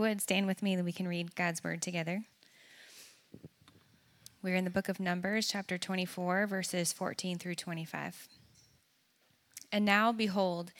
[0.00, 2.24] would stand with me that we can read God's word together.
[4.42, 8.28] We're in the book of Numbers, chapter 24, verses 14 through 25.
[9.70, 10.72] And now, behold,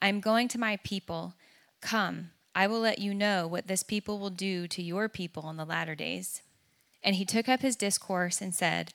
[0.00, 1.34] I am going to my people.
[1.80, 5.56] Come, I will let you know what this people will do to your people in
[5.56, 6.42] the latter days.
[7.02, 8.92] And he took up his discourse and said,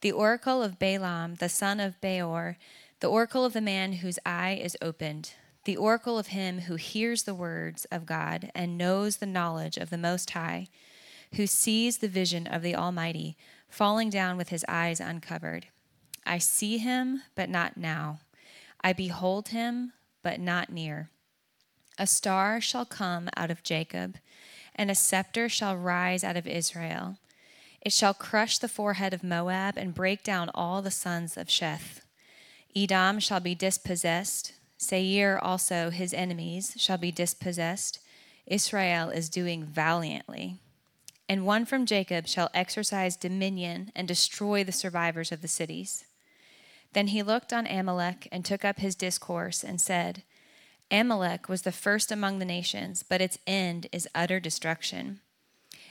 [0.00, 2.58] The oracle of Balaam, the son of Beor,
[3.00, 5.32] the oracle of the man whose eye is opened
[5.66, 9.90] the oracle of him who hears the words of God and knows the knowledge of
[9.90, 10.68] the Most High,
[11.34, 13.36] who sees the vision of the Almighty,
[13.68, 15.66] falling down with his eyes uncovered.
[16.24, 18.20] I see him, but not now.
[18.80, 21.10] I behold him, but not near.
[21.98, 24.18] A star shall come out of Jacob,
[24.76, 27.18] and a scepter shall rise out of Israel.
[27.80, 32.02] It shall crush the forehead of Moab and break down all the sons of Sheth.
[32.74, 38.00] Edom shall be dispossessed Seir also, his enemies, shall be dispossessed.
[38.46, 40.58] Israel is doing valiantly.
[41.28, 46.04] And one from Jacob shall exercise dominion and destroy the survivors of the cities.
[46.92, 50.22] Then he looked on Amalek and took up his discourse and said,
[50.90, 55.20] Amalek was the first among the nations, but its end is utter destruction.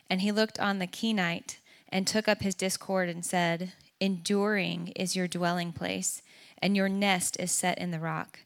[0.09, 5.16] And he looked on the Kenite and took up his discord and said, Enduring is
[5.16, 6.22] your dwelling place,
[6.58, 8.39] and your nest is set in the rock.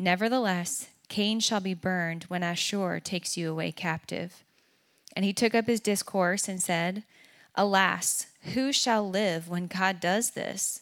[0.00, 4.44] Nevertheless, Kain shall be burned when Asshur takes you away captive.
[5.14, 7.02] And he took up his discourse and said,
[7.54, 10.80] Alas, who shall live when God does this?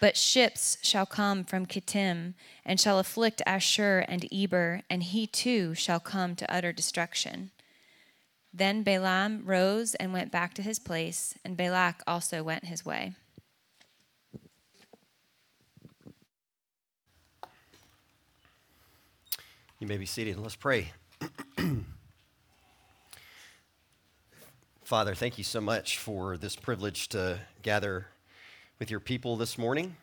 [0.00, 5.74] But ships shall come from Kittim and shall afflict Asshur and Eber, and he too
[5.74, 7.50] shall come to utter destruction.
[8.52, 13.14] Then Balaam rose and went back to his place, and Balak also went his way.
[19.80, 20.34] You may be seated.
[20.34, 20.90] and Let's pray.
[24.82, 28.08] Father, thank you so much for this privilege to gather
[28.80, 29.96] with your people this morning.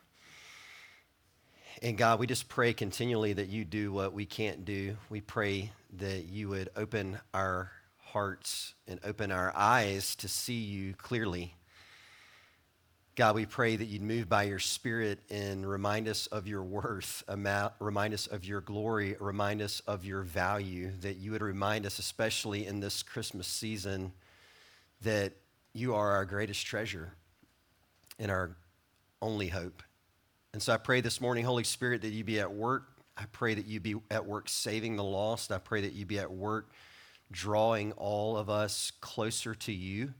[1.82, 4.96] And God, we just pray continually that you do what we can't do.
[5.10, 10.94] We pray that you would open our hearts and open our eyes to see you
[10.94, 11.54] clearly.
[13.16, 17.24] God, we pray that you'd move by your Spirit and remind us of your worth,
[17.80, 21.98] remind us of your glory, remind us of your value, that you would remind us,
[21.98, 24.12] especially in this Christmas season,
[25.02, 25.32] that
[25.72, 27.14] you are our greatest treasure
[28.20, 28.58] and our
[29.22, 29.82] only hope.
[30.52, 32.84] And so I pray this morning, Holy Spirit, that you be at work.
[33.16, 35.54] I pray that you be at work saving the lost.
[35.54, 36.74] I pray that you be at work
[37.32, 40.14] drawing all of us closer to you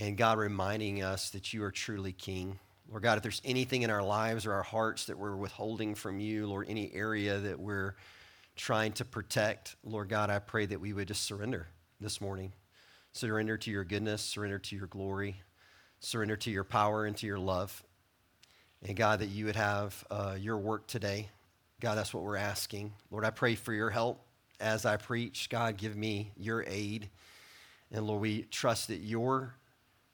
[0.00, 2.58] and God reminding us that you are truly King.
[2.88, 6.18] Lord God, if there's anything in our lives or our hearts that we're withholding from
[6.18, 7.94] you, Lord, any area that we're
[8.56, 11.68] trying to protect, Lord God, I pray that we would just surrender
[12.00, 12.54] this morning.
[13.12, 15.42] Surrender to your goodness, surrender to your glory,
[16.00, 17.82] surrender to your power and to your love.
[18.82, 21.28] And God, that you would have uh, your work today.
[21.78, 22.94] God, that's what we're asking.
[23.10, 24.24] Lord, I pray for your help
[24.60, 25.50] as I preach.
[25.50, 27.10] God, give me your aid.
[27.92, 29.56] And Lord, we trust that your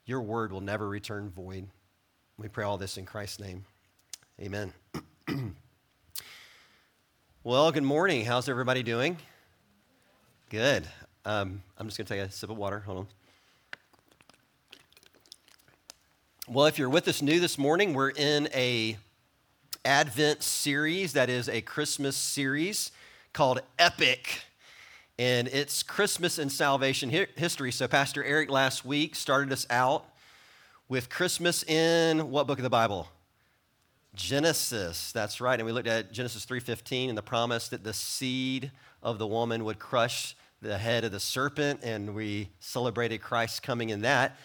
[0.07, 1.67] your word will never return void.
[2.37, 3.65] We pray all this in Christ's name.
[4.39, 4.71] Amen.
[7.43, 8.23] well, good morning.
[8.23, 9.17] How's everybody doing?
[10.49, 10.87] Good.
[11.25, 12.79] Um, I'm just going to take a sip of water.
[12.79, 13.07] Hold on.
[16.47, 18.97] Well, if you're with us new this morning, we're in a
[19.83, 22.93] Advent series that is a Christmas series
[23.33, 24.45] called Epic
[25.19, 27.71] and it's Christmas and salvation history.
[27.71, 30.05] So, Pastor Eric last week started us out
[30.89, 33.07] with Christmas in what book of the Bible?
[34.13, 35.11] Genesis.
[35.11, 35.59] That's right.
[35.59, 39.63] And we looked at Genesis 3:15 and the promise that the seed of the woman
[39.63, 44.37] would crush the head of the serpent, and we celebrated Christ coming in that.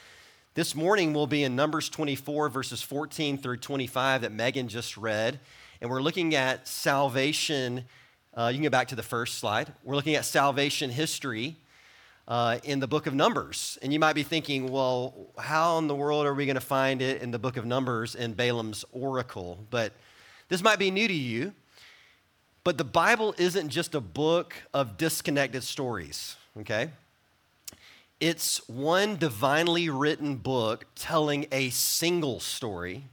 [0.55, 5.41] This morning we'll be in Numbers 24, verses 14 through 25 that Megan just read.
[5.81, 7.87] And we're looking at salvation
[8.35, 9.73] uh, you can go back to the first slide.
[9.85, 11.57] We're looking at salvation history
[12.27, 13.79] uh, in the book of Numbers.
[13.83, 17.03] And you might be thinking, well, how in the world are we going to find
[17.03, 19.67] it in the book of Numbers in Balaam's oracle?
[19.71, 19.93] But
[20.49, 21.53] this might be new to you.
[22.65, 26.91] But the Bible isn't just a book of disconnected stories, okay?
[28.21, 33.05] It's one divinely written book telling a single story.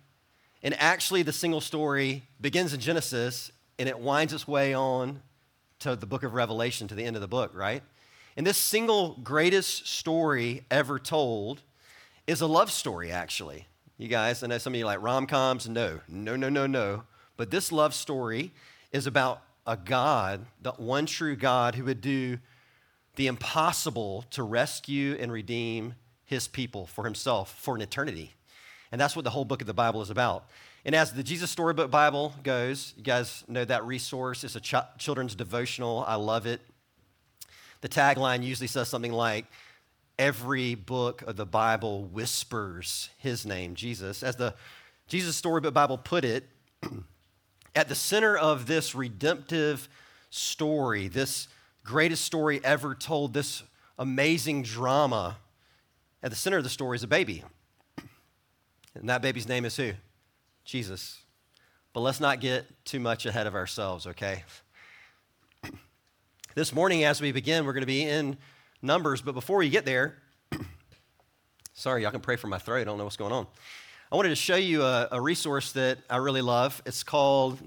[0.61, 5.21] And actually, the single story begins in Genesis and it winds its way on
[5.79, 7.81] to the book of Revelation, to the end of the book, right?
[8.35, 11.61] And this single greatest story ever told
[12.27, 13.65] is a love story, actually.
[13.97, 15.67] You guys, I know some of you like rom coms.
[15.67, 17.03] No, no, no, no, no.
[17.37, 18.51] But this love story
[18.91, 22.39] is about a God, the one true God, who would do
[23.15, 25.95] the impossible to rescue and redeem
[26.25, 28.33] his people for himself for an eternity.
[28.91, 30.45] And that's what the whole book of the Bible is about.
[30.85, 34.43] And as the Jesus Storybook Bible goes, you guys know that resource.
[34.43, 36.05] It's a ch- children's devotional.
[36.07, 36.61] I love it.
[37.81, 39.45] The tagline usually says something like,
[40.17, 44.21] Every book of the Bible whispers his name, Jesus.
[44.21, 44.53] As the
[45.07, 46.43] Jesus Storybook Bible put it,
[47.75, 49.87] at the center of this redemptive
[50.29, 51.47] story, this
[51.85, 53.63] greatest story ever told, this
[53.97, 55.37] amazing drama,
[56.21, 57.43] at the center of the story is a baby.
[58.95, 59.93] And that baby's name is who?
[60.69, 61.23] Jesus.
[61.93, 64.43] But let's not get too much ahead of ourselves, okay?
[66.55, 68.37] This morning, as we begin, we're going to be in
[68.81, 70.17] Numbers, but before we get there,
[71.73, 72.81] sorry, y'all can pray for my throat.
[72.81, 73.47] I don't know what's going on.
[74.11, 76.81] I wanted to show you a, a resource that I really love.
[76.85, 77.59] It's called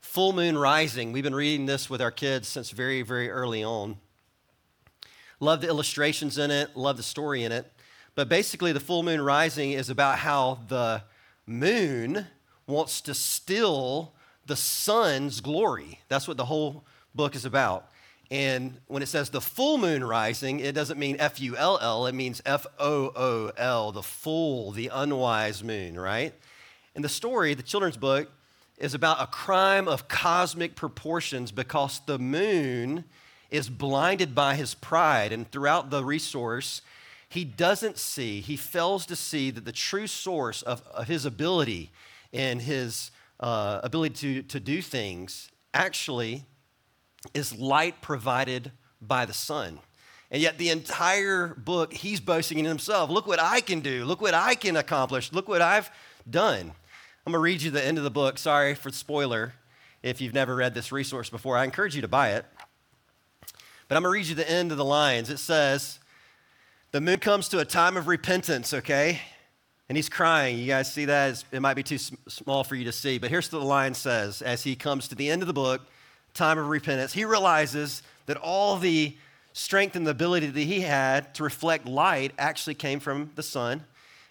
[0.00, 1.12] Fool Moon Rising.
[1.12, 3.96] We've been reading this with our kids since very, very early on.
[5.40, 7.72] Love the illustrations in it, love the story in it.
[8.14, 11.04] But basically, the full moon rising is about how the
[11.46, 12.26] moon
[12.66, 14.14] wants to steal
[14.46, 16.00] the sun's glory.
[16.08, 16.84] That's what the whole
[17.14, 17.88] book is about.
[18.30, 22.06] And when it says the full moon rising, it doesn't mean F U L L,
[22.06, 26.32] it means F O O L, the full, the unwise moon, right?
[26.94, 28.30] And the story, the children's book,
[28.78, 33.04] is about a crime of cosmic proportions because the moon
[33.50, 35.30] is blinded by his pride.
[35.30, 36.80] And throughout the resource,
[37.32, 41.90] he doesn't see, he fails to see that the true source of, of his ability
[42.30, 46.44] and his uh, ability to, to do things actually
[47.32, 48.70] is light provided
[49.00, 49.78] by the sun.
[50.30, 53.08] And yet, the entire book, he's boasting in himself.
[53.08, 54.04] Look what I can do.
[54.04, 55.32] Look what I can accomplish.
[55.32, 55.90] Look what I've
[56.28, 56.72] done.
[57.24, 58.36] I'm going to read you the end of the book.
[58.36, 59.54] Sorry for the spoiler
[60.02, 61.56] if you've never read this resource before.
[61.56, 62.44] I encourage you to buy it.
[63.88, 65.30] But I'm going to read you the end of the lines.
[65.30, 65.98] It says,
[66.92, 69.18] the moon comes to a time of repentance, okay?
[69.88, 70.58] And he's crying.
[70.58, 71.42] You guys see that?
[71.50, 74.42] It might be too small for you to see, but here's what the lion says
[74.42, 75.80] as he comes to the end of the book,
[76.34, 77.14] time of repentance.
[77.14, 79.16] He realizes that all the
[79.54, 83.84] strength and the ability that he had to reflect light actually came from the sun.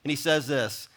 [0.03, 0.87] And he says this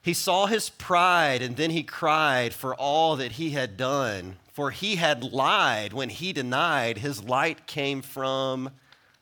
[0.00, 4.36] He saw his pride and then he cried for all that he had done.
[4.54, 8.70] For he had lied when he denied his light came from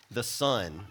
[0.08, 0.86] the sun.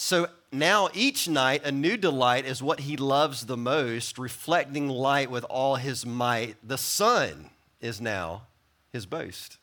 [0.00, 5.28] So now each night, a new delight is what he loves the most, reflecting light
[5.28, 6.54] with all his might.
[6.62, 7.50] The sun
[7.80, 8.42] is now
[8.92, 9.58] his boast.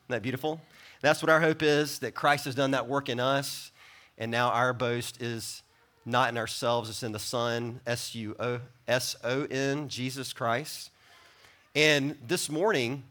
[0.00, 0.60] Isn't that beautiful?
[1.00, 3.70] That's what our hope is that Christ has done that work in us,
[4.18, 5.62] and now our boast is
[6.04, 10.90] not in ourselves, it's in the Son, S U O S O N, Jesus Christ.
[11.76, 13.04] And this morning,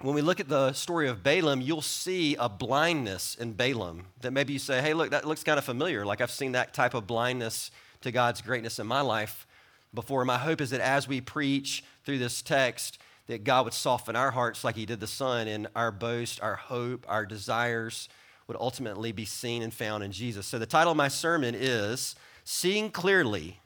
[0.00, 4.30] when we look at the story of Balaam, you'll see a blindness in Balaam that
[4.32, 6.06] maybe you say, hey, look, that looks kind of familiar.
[6.06, 7.70] Like I've seen that type of blindness
[8.02, 9.46] to God's greatness in my life
[9.92, 10.24] before.
[10.24, 14.30] My hope is that as we preach through this text, that God would soften our
[14.30, 18.08] hearts like He did the sun, and our boast, our hope, our desires
[18.46, 20.46] would ultimately be seen and found in Jesus.
[20.46, 23.60] So the title of my sermon is Seeing Clearly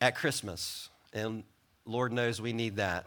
[0.00, 0.88] at Christmas.
[1.12, 1.44] And
[1.84, 3.04] Lord knows we need that.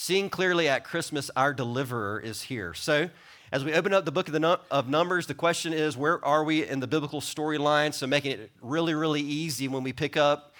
[0.00, 2.72] Seeing clearly at Christmas, our deliverer is here.
[2.72, 3.10] So,
[3.50, 6.44] as we open up the book of, the of Numbers, the question is where are
[6.44, 7.92] we in the biblical storyline?
[7.92, 10.54] So, making it really, really easy when we pick up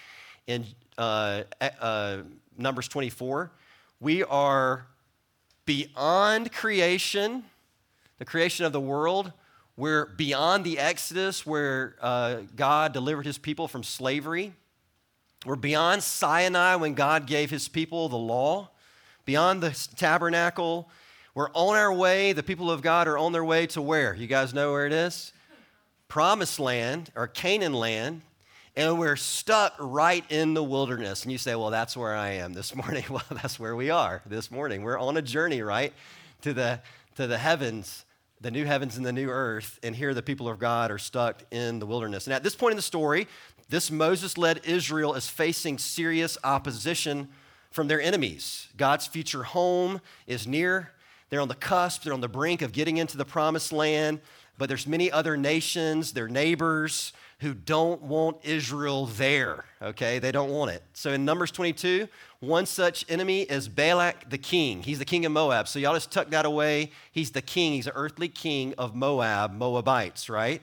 [0.49, 0.67] in
[0.99, 1.45] uh,
[1.81, 2.17] uh,
[2.59, 3.53] Numbers 24,
[4.01, 4.89] we are
[5.67, 7.45] beyond creation,
[8.19, 9.33] the creation of the world.
[9.77, 14.53] We're beyond the Exodus where uh, God delivered his people from slavery.
[15.47, 18.71] We're beyond Sinai when God gave his people the law
[19.29, 20.89] beyond the tabernacle.
[21.35, 22.33] We're on our way.
[22.33, 24.15] The people of God are on their way to where?
[24.15, 25.35] You guys know where it is?
[26.09, 28.23] Promised land or Canaan land.
[28.75, 31.25] And we're stuck right in the wilderness.
[31.25, 33.05] And you say, well, that's where I am this morning.
[33.11, 34.81] Well, that's where we are this morning.
[34.81, 35.93] We're on a journey, right?
[36.41, 36.81] To the,
[37.17, 38.07] to the heavens,
[38.41, 39.79] the new heavens and the new earth.
[39.83, 42.27] And here the people of God are stuck in the wilderness.
[42.27, 43.29] And at this point in the story,
[43.69, 47.29] this Moses led Israel is facing serious opposition
[47.71, 48.69] from their enemies.
[48.77, 50.93] God's future home is near.
[51.31, 54.21] They're on the cusp, they're on the brink of getting into the promised land,
[54.57, 60.19] but there's many other nations, their neighbors, who don't want Israel there, okay?
[60.19, 60.83] They don't want it.
[60.93, 62.09] So in Numbers 22,
[62.41, 64.83] one such enemy is Balak the king.
[64.83, 65.69] He's the king of Moab.
[65.69, 66.91] So y'all just tuck that away.
[67.13, 70.63] He's the king, he's an earthly king of Moab, Moabites, right?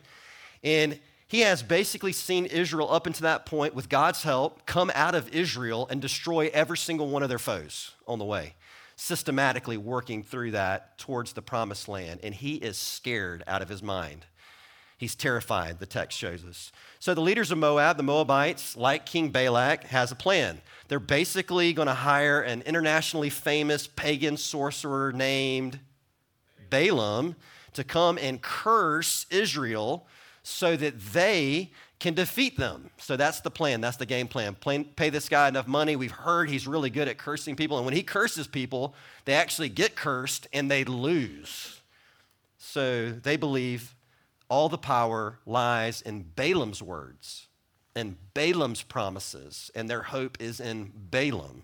[0.64, 5.16] And he has basically seen Israel up until that point, with God's help, come out
[5.16, 8.54] of Israel and destroy every single one of their foes on the way.
[8.96, 13.84] systematically working through that towards the promised land, and he is scared out of his
[13.84, 14.26] mind.
[14.98, 16.72] He's terrified, the text shows us.
[17.00, 20.62] So the leaders of Moab, the Moabites, like King Balak, has a plan.
[20.88, 25.80] They're basically going to hire an internationally famous pagan sorcerer named
[26.70, 27.36] Balaam
[27.74, 30.08] to come and curse Israel
[30.48, 32.92] so that they can defeat them.
[32.98, 33.82] So that's the plan.
[33.82, 34.54] That's the game plan.
[34.54, 34.84] plan.
[34.84, 35.96] Pay this guy enough money.
[35.96, 37.78] We've heard he's really good at cursing people.
[37.78, 38.94] And when he curses people,
[39.26, 41.82] they actually get cursed and they lose.
[42.60, 43.96] So they believe
[44.48, 47.48] all the power lies in Balaam's words
[47.96, 51.64] and Balaam's promises, and their hope is in Balaam.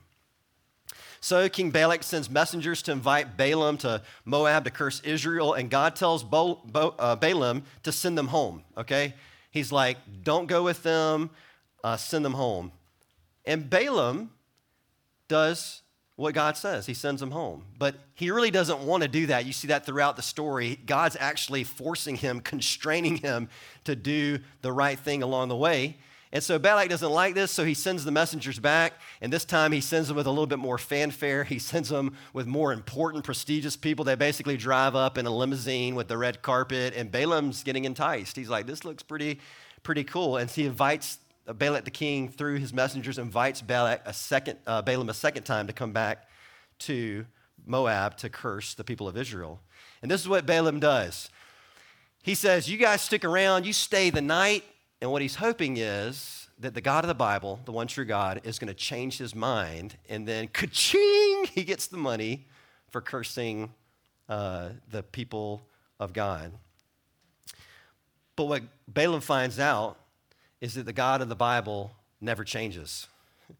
[1.21, 5.95] So King Balak sends messengers to invite Balaam to Moab to curse Israel, and God
[5.95, 9.13] tells Bo, Bo, uh, Balaam to send them home, okay?
[9.51, 11.29] He's like, don't go with them,
[11.83, 12.71] uh, send them home.
[13.45, 14.31] And Balaam
[15.27, 15.83] does
[16.15, 16.87] what God says.
[16.87, 17.65] He sends them home.
[17.77, 19.45] But he really doesn't want to do that.
[19.45, 20.79] You see that throughout the story.
[20.85, 23.47] God's actually forcing him, constraining him
[23.83, 25.97] to do the right thing along the way.
[26.33, 28.93] And so Balak doesn't like this, so he sends the messengers back.
[29.19, 31.43] And this time he sends them with a little bit more fanfare.
[31.43, 34.05] He sends them with more important, prestigious people.
[34.05, 38.37] They basically drive up in a limousine with the red carpet, and Balaam's getting enticed.
[38.37, 39.39] He's like, this looks pretty,
[39.83, 40.37] pretty cool.
[40.37, 45.09] And he invites Balak the king, through his messengers, invites Balak a second, uh, Balaam
[45.09, 46.29] a second time to come back
[46.79, 47.25] to
[47.65, 49.59] Moab to curse the people of Israel.
[50.01, 51.29] And this is what Balaam does.
[52.23, 54.63] He says, You guys stick around, you stay the night.
[55.01, 58.41] And what he's hoping is that the God of the Bible, the one true God,
[58.43, 59.97] is going to change his mind.
[60.07, 62.45] And then, ka-ching, he gets the money
[62.91, 63.73] for cursing
[64.29, 65.63] uh, the people
[65.99, 66.51] of God.
[68.35, 69.97] But what Balaam finds out
[70.61, 73.07] is that the God of the Bible never changes.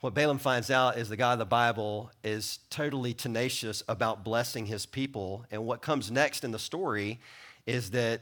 [0.00, 4.66] What Balaam finds out is the God of the Bible is totally tenacious about blessing
[4.66, 5.44] his people.
[5.50, 7.18] And what comes next in the story
[7.66, 8.20] is that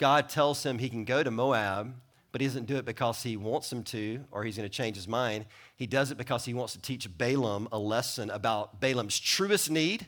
[0.00, 1.94] God tells him he can go to Moab,
[2.32, 4.96] but he doesn't do it because he wants him to or he's going to change
[4.96, 5.44] his mind.
[5.76, 10.06] He does it because he wants to teach Balaam a lesson about Balaam's truest need.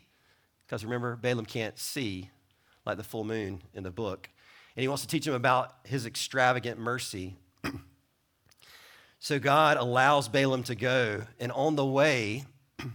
[0.66, 2.30] Because remember, Balaam can't see
[2.86, 4.30] like the full moon in the book.
[4.76, 7.36] And he wants to teach him about his extravagant mercy
[9.18, 12.46] so God allows Balaam to go, and on the way,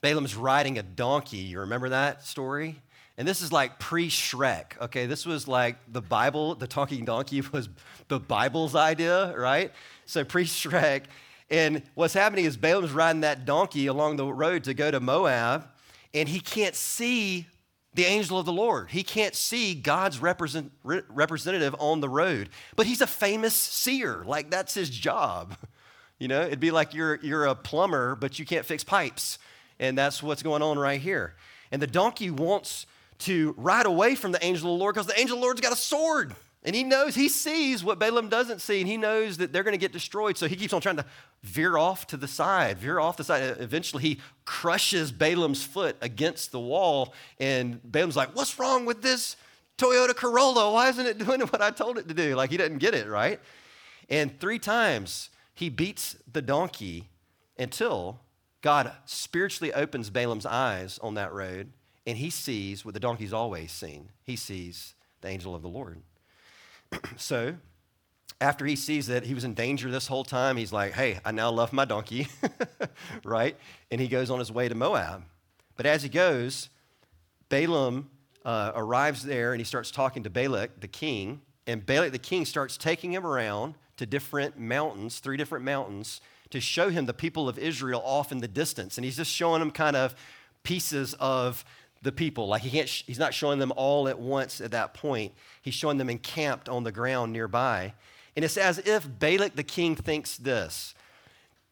[0.00, 1.36] Balaam's riding a donkey.
[1.36, 2.82] You remember that story?
[3.16, 5.06] And this is like pre Shrek, okay?
[5.06, 7.68] This was like the Bible, the talking donkey was
[8.08, 9.72] the Bible's idea, right?
[10.06, 11.04] So pre Shrek.
[11.50, 15.68] And what's happening is Balaam's riding that donkey along the road to go to Moab,
[16.12, 17.46] and he can't see
[17.92, 18.90] the angel of the Lord.
[18.90, 24.24] He can't see God's represent, re- representative on the road, but he's a famous seer.
[24.26, 25.56] Like that's his job.
[26.20, 29.36] You know, it'd be like you're, you're a plumber, but you can't fix pipes.
[29.80, 31.34] And that's what's going on right here.
[31.72, 32.86] And the donkey wants
[33.20, 35.60] to ride away from the angel of the Lord because the angel of the Lord's
[35.60, 36.34] got a sword.
[36.66, 39.74] And he knows, he sees what Balaam doesn't see, and he knows that they're going
[39.74, 40.38] to get destroyed.
[40.38, 41.04] So he keeps on trying to
[41.42, 43.56] veer off to the side, veer off the side.
[43.60, 47.12] Eventually, he crushes Balaam's foot against the wall.
[47.38, 49.36] And Balaam's like, What's wrong with this
[49.76, 50.72] Toyota Corolla?
[50.72, 52.34] Why isn't it doing what I told it to do?
[52.34, 53.40] Like, he doesn't get it, right?
[54.08, 57.10] And three times he beats the donkey
[57.58, 58.20] until
[58.62, 61.72] God spiritually opens Balaam's eyes on that road,
[62.06, 64.10] and he sees what the donkey's always seen.
[64.22, 66.02] He sees the angel of the Lord.
[67.16, 67.54] so
[68.40, 71.32] after he sees that he was in danger this whole time, he's like, hey, I
[71.32, 72.28] now love my donkey,
[73.24, 73.56] right?
[73.90, 75.24] And he goes on his way to Moab.
[75.76, 76.68] But as he goes,
[77.48, 78.10] Balaam
[78.44, 81.40] uh, arrives there and he starts talking to Balak, the king.
[81.66, 86.20] And Balak, the king, starts taking him around to different mountains, three different mountains,
[86.50, 88.98] to show him the people of Israel off in the distance.
[88.98, 90.14] And he's just showing him kind of
[90.62, 91.64] pieces of
[92.04, 92.46] the people.
[92.46, 95.32] Like he can't, he's not showing them all at once at that point.
[95.60, 97.94] He's showing them encamped on the ground nearby.
[98.36, 100.94] And it's as if Balak the king thinks this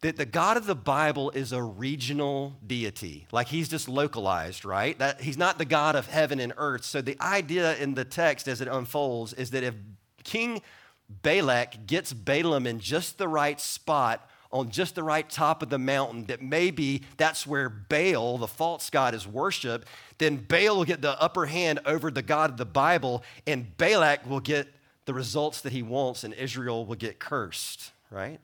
[0.00, 3.28] that the God of the Bible is a regional deity.
[3.30, 4.98] Like he's just localized, right?
[4.98, 6.84] That he's not the God of heaven and earth.
[6.84, 9.76] So the idea in the text as it unfolds is that if
[10.24, 10.60] King
[11.08, 15.78] Balak gets Balaam in just the right spot on just the right top of the
[15.78, 21.00] mountain, that maybe that's where Baal, the false god, is worshiped, then Baal will get
[21.00, 24.68] the upper hand over the God of the Bible, and Balak will get
[25.06, 28.40] the results that he wants, and Israel will get cursed, right?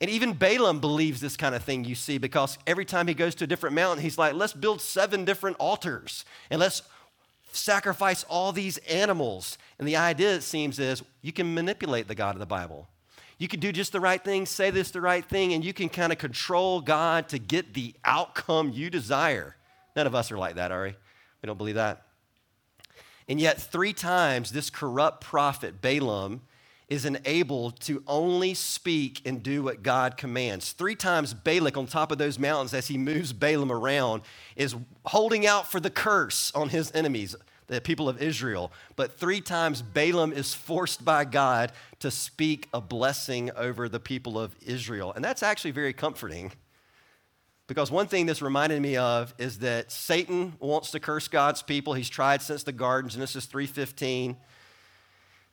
[0.00, 3.34] And even Balaam believes this kind of thing, you see, because every time he goes
[3.36, 6.82] to a different mountain, he's like, let's build seven different altars and let's
[7.52, 9.56] sacrifice all these animals.
[9.78, 12.88] And the idea, it seems, is you can manipulate the God of the Bible.
[13.38, 15.88] You can do just the right thing, say this the right thing, and you can
[15.88, 19.56] kind of control God to get the outcome you desire.
[19.96, 20.90] None of us are like that, are we?
[21.42, 22.02] We don't believe that.
[23.28, 26.42] And yet, three times, this corrupt prophet, Balaam,
[26.88, 30.72] is enabled to only speak and do what God commands.
[30.72, 34.22] Three times, Balak on top of those mountains, as he moves Balaam around,
[34.54, 34.76] is
[35.06, 37.34] holding out for the curse on his enemies,
[37.66, 38.72] the people of Israel.
[38.96, 44.38] But three times, Balaam is forced by God to speak a blessing over the people
[44.38, 45.12] of Israel.
[45.12, 46.52] And that's actually very comforting.
[47.66, 51.94] Because one thing this reminded me of is that Satan wants to curse God's people.
[51.94, 54.36] He's tried since the garden, Genesis 3:15.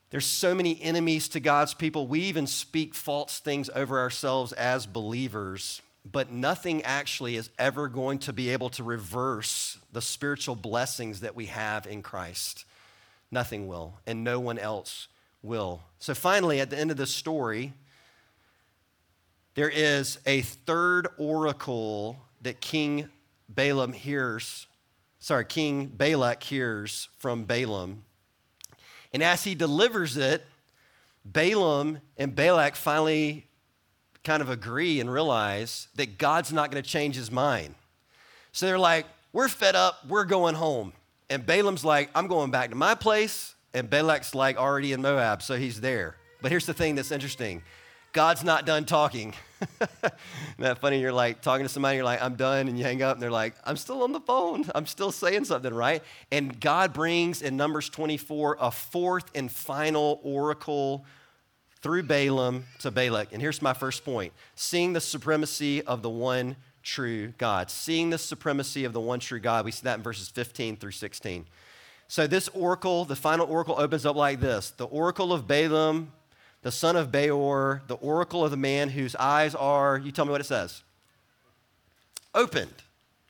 [0.09, 2.05] There's so many enemies to God's people.
[2.05, 8.19] We even speak false things over ourselves as believers, but nothing actually is ever going
[8.19, 12.65] to be able to reverse the spiritual blessings that we have in Christ.
[13.29, 15.07] Nothing will, and no one else
[15.43, 15.81] will.
[15.99, 17.73] So finally, at the end of the story,
[19.53, 23.09] there is a third oracle that King
[23.47, 24.67] Balaam hears,
[25.19, 28.03] sorry, King Balak hears from Balaam.
[29.13, 30.45] And as he delivers it,
[31.25, 33.45] Balaam and Balak finally
[34.23, 37.75] kind of agree and realize that God's not going to change his mind.
[38.51, 40.93] So they're like, we're fed up, we're going home.
[41.29, 43.55] And Balaam's like, I'm going back to my place.
[43.73, 46.17] And Balak's like already in Moab, so he's there.
[46.41, 47.61] But here's the thing that's interesting
[48.13, 49.33] God's not done talking.
[49.81, 50.13] Isn't
[50.59, 50.99] that funny?
[50.99, 53.31] You're like talking to somebody, you're like, I'm done, and you hang up, and they're
[53.31, 54.65] like, I'm still on the phone.
[54.75, 56.03] I'm still saying something, right?
[56.31, 61.05] And God brings in Numbers 24 a fourth and final oracle
[61.81, 63.33] through Balaam to Balak.
[63.33, 67.69] And here's my first point seeing the supremacy of the one true God.
[67.69, 69.65] Seeing the supremacy of the one true God.
[69.65, 71.45] We see that in verses 15 through 16.
[72.07, 76.11] So, this oracle, the final oracle, opens up like this The oracle of Balaam
[76.61, 80.31] the son of Beor, the oracle of the man whose eyes are, you tell me
[80.31, 80.83] what it says.
[82.35, 82.83] Opened,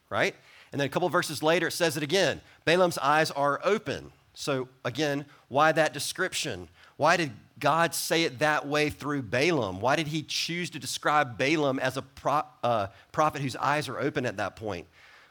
[0.09, 0.35] right?
[0.71, 2.41] And then a couple verses later, it says it again.
[2.65, 4.11] Balaam's eyes are open.
[4.33, 6.67] So, again, why that description?
[6.97, 7.31] Why did
[7.61, 9.79] God say it that way through Balaam?
[9.79, 13.99] Why did he choose to describe Balaam as a pro- uh, prophet whose eyes are
[13.99, 14.87] open at that point?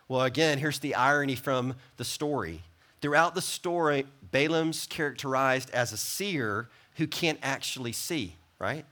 [0.08, 2.62] Well, again, here's the irony from the story.
[3.02, 8.86] Throughout the story, Balaam's characterized as a seer who can't actually see, right?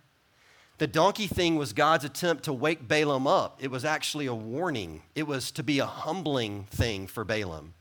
[0.79, 3.59] The donkey thing was God's attempt to wake Balaam up.
[3.61, 7.75] It was actually a warning, it was to be a humbling thing for Balaam.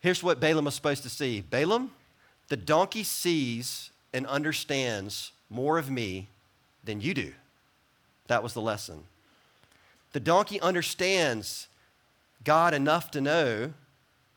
[0.00, 1.90] Here's what Balaam was supposed to see Balaam,
[2.48, 6.26] the donkey sees and understands more of me
[6.82, 7.34] than you do.
[8.28, 9.04] That was the lesson.
[10.12, 11.68] The donkey understands
[12.42, 13.74] God enough to know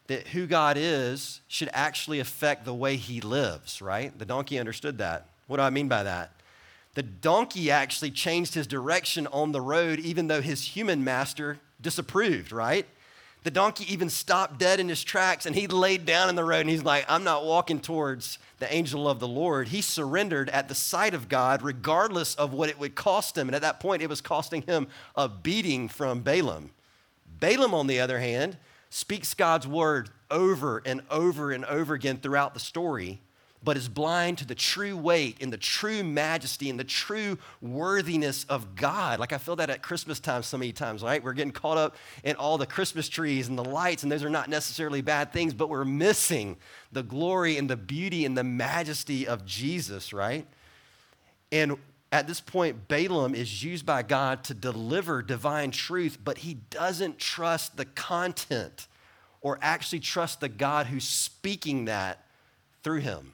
[0.07, 4.17] that who God is should actually affect the way he lives, right?
[4.19, 5.27] The donkey understood that.
[5.47, 6.31] What do I mean by that?
[6.95, 12.51] The donkey actually changed his direction on the road, even though his human master disapproved,
[12.51, 12.85] right?
[13.43, 16.61] The donkey even stopped dead in his tracks and he laid down in the road
[16.61, 19.69] and he's like, I'm not walking towards the angel of the Lord.
[19.69, 23.47] He surrendered at the sight of God, regardless of what it would cost him.
[23.47, 26.71] And at that point, it was costing him a beating from Balaam.
[27.39, 28.57] Balaam, on the other hand,
[28.89, 33.21] speaks God's word over and over and over again throughout the story,
[33.61, 38.45] but is blind to the true weight and the true majesty and the true worthiness
[38.45, 39.19] of God.
[39.19, 41.21] Like I feel that at Christmas time so many times, right?
[41.23, 44.29] We're getting caught up in all the Christmas trees and the lights, and those are
[44.29, 46.57] not necessarily bad things, but we're missing
[46.91, 50.47] the glory and the beauty and the majesty of Jesus, right?
[51.51, 51.77] And
[52.11, 57.19] at this point, Balaam is used by God to deliver divine truth, but he doesn't
[57.19, 58.87] trust the content
[59.41, 62.25] or actually trust the God who's speaking that
[62.83, 63.33] through him.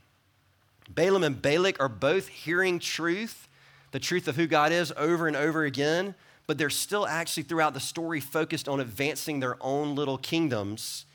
[0.90, 3.48] Balaam and Balak are both hearing truth,
[3.92, 6.16] the truth of who God is, over and over again,
[6.48, 11.06] but they're still actually throughout the story focused on advancing their own little kingdoms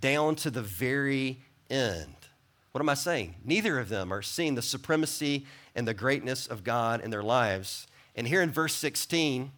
[0.00, 2.14] down to the very end.
[2.72, 3.36] What am I saying?
[3.44, 7.86] Neither of them are seeing the supremacy and the greatness of God in their lives.
[8.14, 9.50] And here in verse 16,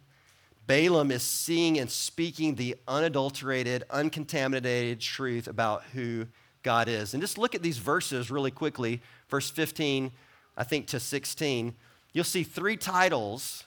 [0.65, 6.27] Balaam is seeing and speaking the unadulterated, uncontaminated truth about who
[6.63, 7.13] God is.
[7.13, 10.11] And just look at these verses really quickly, verse 15,
[10.57, 11.75] I think, to 16.
[12.13, 13.63] You'll see three titles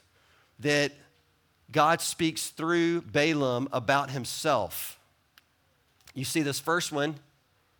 [0.59, 0.93] that
[1.71, 4.99] God speaks through Balaam about himself.
[6.15, 7.17] You see this first one,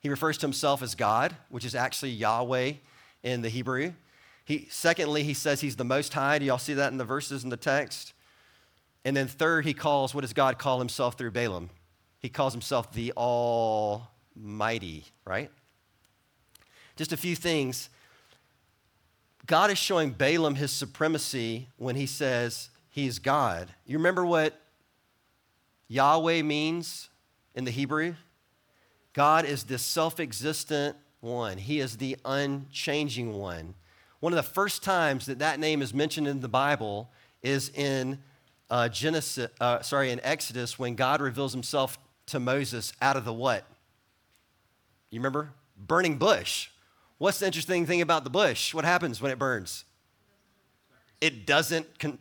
[0.01, 2.73] he refers to himself as God, which is actually Yahweh
[3.23, 3.93] in the Hebrew.
[4.45, 6.39] He, secondly, he says he's the Most High.
[6.39, 8.15] Do y'all see that in the verses in the text?
[9.05, 11.71] And then third, he calls, what does God call himself through Balaam?
[12.19, 13.13] He calls himself the
[14.37, 15.51] Almighty, right?
[16.97, 17.89] Just a few things.
[19.47, 23.69] God is showing Balaam his supremacy when he says he's God.
[23.87, 24.61] You remember what
[25.89, 27.09] Yahweh means
[27.55, 28.15] in the Hebrew?
[29.13, 33.75] God is the self existent one, He is the unchanging one.
[34.21, 37.11] One of the first times that that name is mentioned in the Bible
[37.43, 38.19] is in
[38.71, 43.33] uh, Genesis, uh, sorry, in Exodus when God reveals himself to Moses out of the
[43.33, 43.65] what?
[45.13, 45.53] You remember?
[45.77, 46.71] Burning bush.
[47.19, 48.75] What's the interesting thing about the bush?
[48.75, 49.85] What happens when it burns?
[51.21, 52.19] It doesn't con-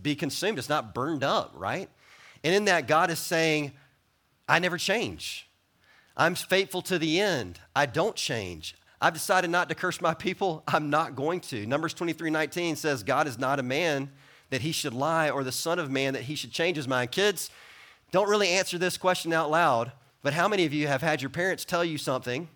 [0.00, 1.88] be consumed, it's not burned up, right?
[2.44, 3.72] And in that, God is saying,
[4.48, 5.48] I never change.
[6.16, 7.58] I'm faithful to the end.
[7.74, 8.76] I don't change.
[9.00, 10.62] I've decided not to curse my people.
[10.68, 11.66] I'm not going to.
[11.66, 14.10] Numbers 23 19 says, God is not a man
[14.50, 17.10] that he should lie, or the Son of Man that he should change his mind.
[17.10, 17.50] Kids,
[18.10, 21.30] don't really answer this question out loud, but how many of you have had your
[21.30, 22.48] parents tell you something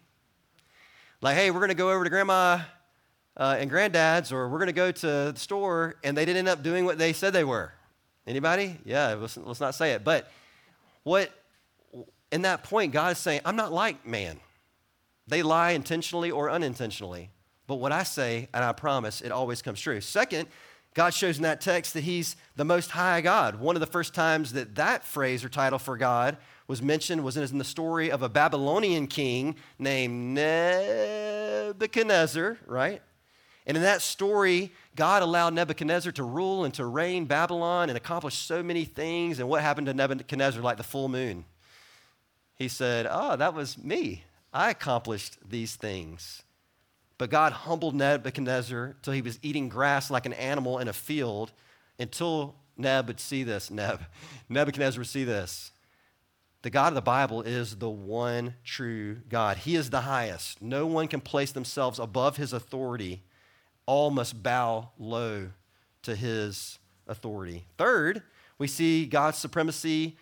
[1.20, 2.60] like, hey, we're going to go over to grandma
[3.36, 6.48] uh, and granddad's, or we're going to go to the store, and they didn't end
[6.48, 7.72] up doing what they said they were?
[8.26, 8.78] Anybody?
[8.84, 10.04] Yeah, let's, let's not say it.
[10.04, 10.30] But
[11.04, 11.30] what,
[12.30, 14.40] in that point, God is saying, I'm not like man.
[15.28, 17.30] They lie intentionally or unintentionally.
[17.66, 20.00] But what I say, and I promise, it always comes true.
[20.00, 20.48] Second,
[20.94, 23.60] God shows in that text that he's the most high God.
[23.60, 27.36] One of the first times that that phrase or title for God was mentioned was
[27.36, 33.00] in the story of a Babylonian king named Nebuchadnezzar, right?
[33.66, 38.36] And in that story, God allowed Nebuchadnezzar to rule and to reign Babylon and accomplish
[38.36, 39.38] so many things.
[39.38, 41.46] And what happened to Nebuchadnezzar like the full moon?
[42.56, 44.24] He said, Oh, that was me.
[44.52, 46.42] I accomplished these things.
[47.18, 51.52] But God humbled Nebuchadnezzar till he was eating grass like an animal in a field
[51.98, 53.70] until Neb would see this.
[53.70, 54.00] Neb,
[54.48, 55.72] Nebuchadnezzar would see this.
[56.62, 59.58] The God of the Bible is the one true God.
[59.58, 60.62] He is the highest.
[60.62, 63.24] No one can place themselves above his authority.
[63.84, 65.50] All must bow low
[66.02, 67.64] to his authority.
[67.78, 68.22] Third,
[68.58, 70.16] we see God's supremacy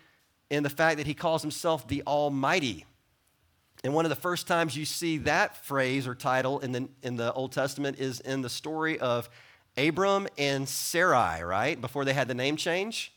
[0.49, 2.85] in the fact that he calls himself the Almighty.
[3.83, 7.15] And one of the first times you see that phrase or title in the, in
[7.15, 9.29] the Old Testament is in the story of
[9.77, 11.79] Abram and Sarai, right?
[11.79, 13.13] Before they had the name change.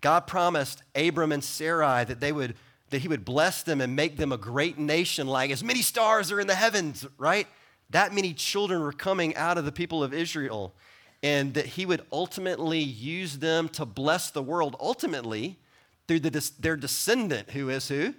[0.00, 2.54] God promised Abram and Sarai that they would
[2.90, 6.30] that he would bless them and make them a great nation like as many stars
[6.30, 7.48] are in the heavens, right?
[7.90, 10.72] That many children were coming out of the people of Israel
[11.20, 15.58] and that he would ultimately use them to bless the world ultimately
[16.06, 18.14] through the, their descendant who is who?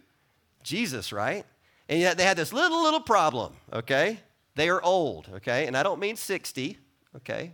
[0.64, 1.46] Jesus, right?
[1.90, 4.20] And yet they had this little, little problem, okay?
[4.56, 5.68] They are old, okay?
[5.68, 6.78] And I don't mean 60,
[7.18, 7.54] okay?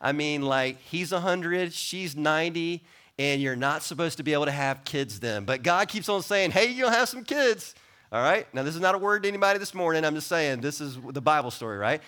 [0.00, 2.84] I mean like he's 100, she's 90,
[3.18, 5.44] and you're not supposed to be able to have kids then.
[5.44, 7.74] But God keeps on saying, hey, you'll have some kids,
[8.10, 8.46] all right?
[8.54, 10.04] Now, this is not a word to anybody this morning.
[10.04, 12.00] I'm just saying this is the Bible story, right?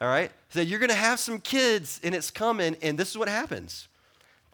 [0.00, 0.30] All right?
[0.50, 3.88] So you're going to have some kids, and it's coming, and this is what happens.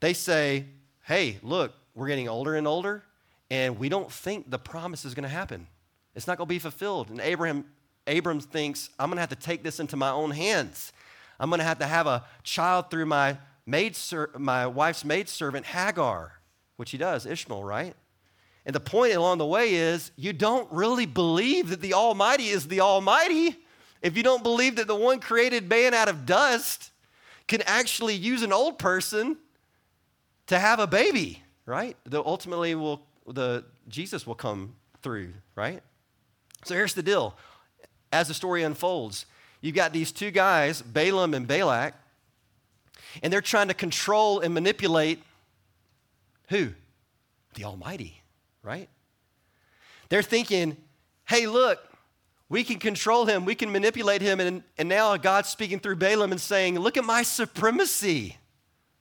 [0.00, 0.66] They say,
[1.04, 3.02] hey, look, we're getting older and older,
[3.50, 5.66] and we don't think the promise is going to happen.
[6.18, 7.11] It's not going to be fulfilled.
[7.11, 7.64] And Abraham,
[8.09, 10.92] Abram thinks, I'm going to have to take this into my own hands.
[11.38, 13.96] I'm going to have to have a child through my maid,
[14.37, 16.33] my wife's maidservant Hagar,
[16.74, 17.94] which he does, Ishmael, right?
[18.66, 22.66] And the point along the way is you don't really believe that the Almighty is
[22.66, 23.57] the Almighty
[24.02, 26.90] if you don't believe that the one created man out of dust
[27.46, 29.37] can actually use an old person
[30.48, 31.96] to have a baby, right?
[32.07, 35.81] The ultimately will the Jesus will come through, right?
[36.64, 37.36] So here's the deal.
[38.12, 39.26] As the story unfolds,
[39.60, 41.94] you've got these two guys, Balaam and Balak,
[43.22, 45.22] and they're trying to control and manipulate
[46.48, 46.70] who?
[47.54, 48.22] The Almighty,
[48.62, 48.88] right?
[50.08, 50.76] They're thinking,
[51.26, 51.78] hey, look,
[52.48, 56.32] we can control him, we can manipulate him, and, and now God's speaking through Balaam
[56.32, 58.38] and saying, look at my supremacy.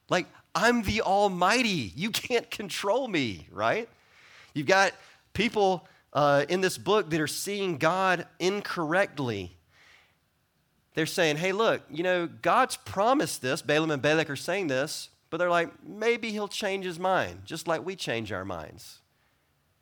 [0.10, 1.94] Like, I'm the Almighty.
[1.96, 3.88] You can't control me, right?
[4.54, 4.92] You've got
[5.34, 5.88] people
[6.18, 9.56] uh, in this book that are seeing God incorrectly.
[10.96, 13.62] They're saying, hey, look, you know, God's promised this.
[13.62, 17.68] Balaam and Balak are saying this, but they're like, maybe he'll change his mind, just
[17.68, 18.98] like we change our minds.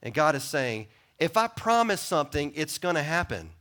[0.03, 0.87] And God is saying,
[1.19, 3.51] if I promise something, it's going to happen.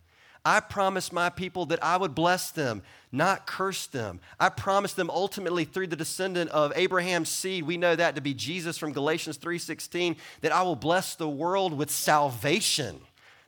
[0.45, 4.21] I promised my people that I would bless them, not curse them.
[4.39, 8.35] I promised them ultimately through the descendant of Abraham's seed, we know that to be
[8.35, 13.01] Jesus from Galatians 3:16, that I will bless the world with salvation,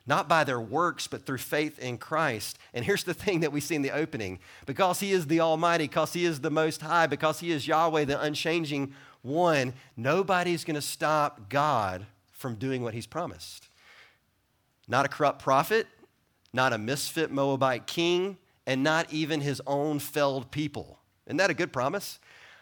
[0.07, 2.57] not by their works, but through faith in Christ.
[2.73, 4.39] And here's the thing that we see in the opening.
[4.65, 8.05] Because he is the Almighty, because he is the most high, because he is Yahweh,
[8.05, 13.67] the unchanging one, nobody's going to stop God from doing what he's promised.
[14.87, 15.87] Not a corrupt prophet,
[16.53, 20.99] not a misfit Moabite king, and not even his own felled people.
[21.25, 22.19] Isn't that a good promise?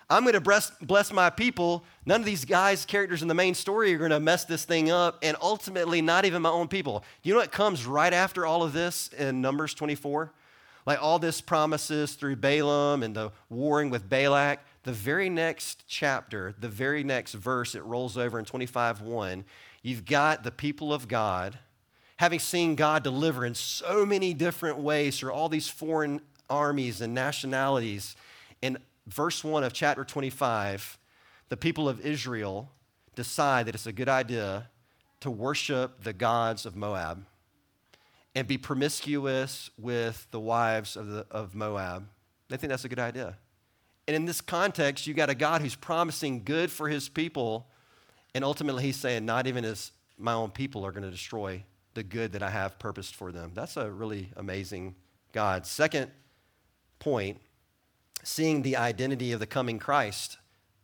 [0.09, 1.83] I'm going to bless, my people.
[2.05, 4.91] None of these guys, characters in the main story, are going to mess this thing
[4.91, 7.03] up, and ultimately, not even my own people.
[7.23, 10.31] You know what comes right after all of this in Numbers 24?
[10.85, 14.59] Like all this promises through Balaam and the warring with Balak.
[14.83, 19.43] The very next chapter, the very next verse, it rolls over in 25 1.
[19.81, 21.57] You've got the people of God
[22.17, 27.13] having seen God deliver in so many different ways through all these foreign armies and
[27.13, 28.15] nationalities.
[28.61, 30.97] In verse 1 of chapter 25,
[31.49, 32.71] the people of Israel
[33.15, 34.69] decide that it's a good idea
[35.21, 37.25] to worship the gods of Moab
[38.33, 42.07] and be promiscuous with the wives of, the, of Moab.
[42.49, 43.37] They think that's a good idea.
[44.07, 47.65] And in this context, you got a God who's promising good for his people,
[48.35, 51.63] and ultimately he's saying, not even as my own people are going to destroy
[51.95, 53.51] the good that I have purposed for them.
[53.55, 54.95] That's a really amazing
[55.31, 55.65] God.
[55.65, 56.11] Second
[56.99, 57.39] point,
[58.23, 60.37] seeing the identity of the coming Christ.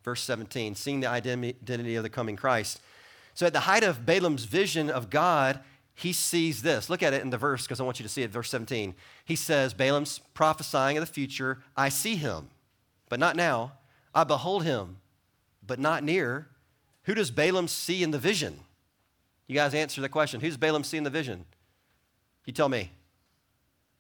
[0.04, 2.82] Verse 17, seeing the identity of the coming Christ.
[3.36, 5.60] So at the height of Balaam's vision of God,
[5.94, 6.90] he sees this.
[6.90, 8.32] Look at it in the verse because I want you to see it.
[8.32, 8.96] Verse 17.
[9.24, 11.60] He says, Balaam's prophesying of the future.
[11.78, 12.50] I see him,
[13.10, 13.74] but not now.
[14.16, 14.98] I behold him,
[15.66, 16.48] but not near.
[17.04, 18.62] Who does Balaam see in the vision?
[19.48, 20.40] You guys answer the question.
[20.40, 21.46] Who's Balaam seeing the vision?
[22.46, 22.92] You tell me.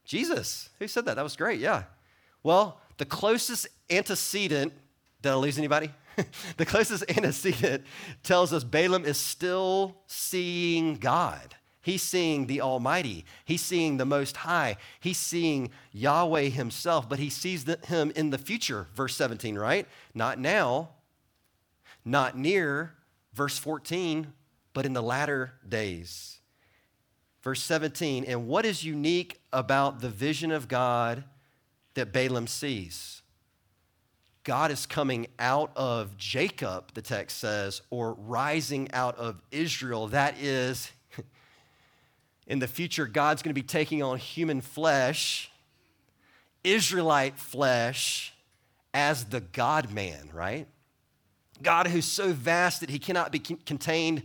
[0.05, 0.69] Jesus.
[0.79, 1.15] Who said that?
[1.15, 1.59] That was great.
[1.59, 1.83] Yeah.
[2.43, 4.73] Well, the closest antecedent,
[5.21, 5.91] did I lose anybody?
[6.57, 7.83] the closest antecedent
[8.23, 11.55] tells us Balaam is still seeing God.
[11.83, 13.25] He's seeing the Almighty.
[13.43, 14.77] He's seeing the Most High.
[14.99, 19.87] He's seeing Yahweh Himself, but he sees Him in the future, verse 17, right?
[20.13, 20.89] Not now,
[22.05, 22.93] not near,
[23.33, 24.31] verse 14,
[24.73, 26.39] but in the latter days.
[27.41, 31.23] Verse 17, and what is unique about the vision of God
[31.95, 33.21] that Balaam sees?
[34.43, 40.07] God is coming out of Jacob, the text says, or rising out of Israel.
[40.07, 40.91] That is,
[42.47, 45.51] in the future, God's going to be taking on human flesh,
[46.63, 48.33] Israelite flesh,
[48.93, 50.67] as the God man, right?
[51.61, 54.23] God who's so vast that he cannot be contained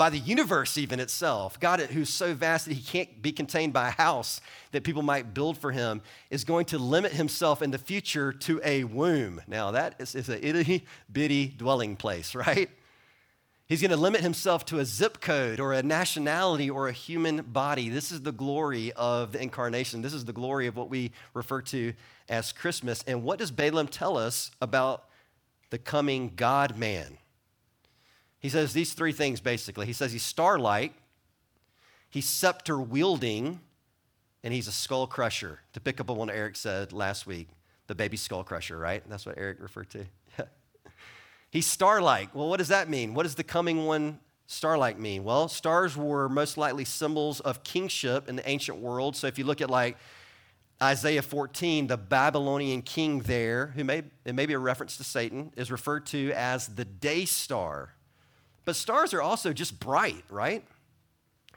[0.00, 1.60] by the universe, even itself.
[1.60, 4.40] God who's so vast that he can't be contained by a house
[4.72, 8.62] that people might build for him is going to limit himself in the future to
[8.64, 9.42] a womb.
[9.46, 12.70] Now, that is, is a itty bitty dwelling place, right?
[13.66, 17.42] He's going to limit himself to a zip code or a nationality or a human
[17.42, 17.90] body.
[17.90, 20.00] This is the glory of the incarnation.
[20.00, 21.92] This is the glory of what we refer to
[22.26, 23.04] as Christmas.
[23.06, 25.04] And what does Balaam tell us about
[25.68, 27.18] the coming God man?
[28.40, 29.86] He says these three things basically.
[29.86, 30.94] He says he's starlight,
[32.08, 33.60] he's scepter wielding,
[34.42, 35.60] and he's a skull crusher.
[35.74, 37.48] To pick up on what Eric said last week,
[37.86, 39.02] the baby skull crusher, right?
[39.08, 40.06] That's what Eric referred to.
[41.50, 42.34] He's star-like.
[42.34, 43.14] Well, what does that mean?
[43.14, 45.24] What does the coming one star-like mean?
[45.24, 49.16] Well, stars were most likely symbols of kingship in the ancient world.
[49.16, 49.96] So if you look at like
[50.80, 55.52] Isaiah 14, the Babylonian king there, who may it may be a reference to Satan,
[55.56, 57.94] is referred to as the day star.
[58.64, 60.64] But stars are also just bright, right?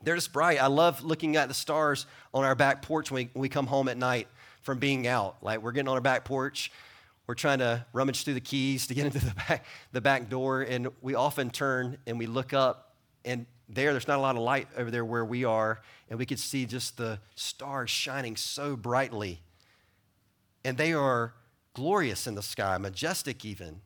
[0.03, 0.61] They're just bright.
[0.61, 3.97] I love looking at the stars on our back porch when we, come home at
[3.97, 4.27] night
[4.61, 5.37] from being out.
[5.41, 6.71] Like we're getting on our back porch
[7.27, 10.61] we're trying to rummage through the keys to get into the back, the back door,
[10.61, 14.41] and we often turn and we look up, and there, there's not a lot of
[14.41, 18.75] light over there where we are, and we could see just the stars shining so
[18.75, 19.41] brightly.
[20.65, 21.33] And they are
[21.73, 23.81] glorious in the sky, majestic even.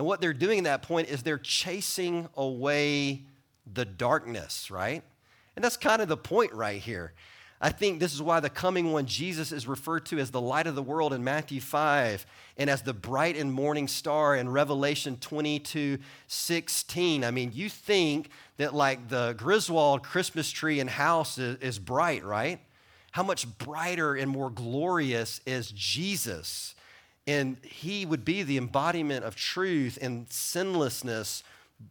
[0.00, 3.26] And what they're doing at that point is they're chasing away
[3.70, 5.02] the darkness, right?
[5.54, 7.12] And that's kind of the point right here.
[7.60, 10.66] I think this is why the coming one, Jesus, is referred to as the light
[10.66, 12.24] of the world in Matthew 5
[12.56, 17.22] and as the bright and morning star in Revelation 22 16.
[17.22, 22.24] I mean, you think that like the Griswold Christmas tree and house is, is bright,
[22.24, 22.58] right?
[23.10, 26.74] How much brighter and more glorious is Jesus?
[27.30, 31.44] And he would be the embodiment of truth and sinlessness,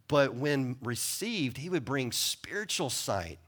[0.06, 3.38] but when received, he would bring spiritual sight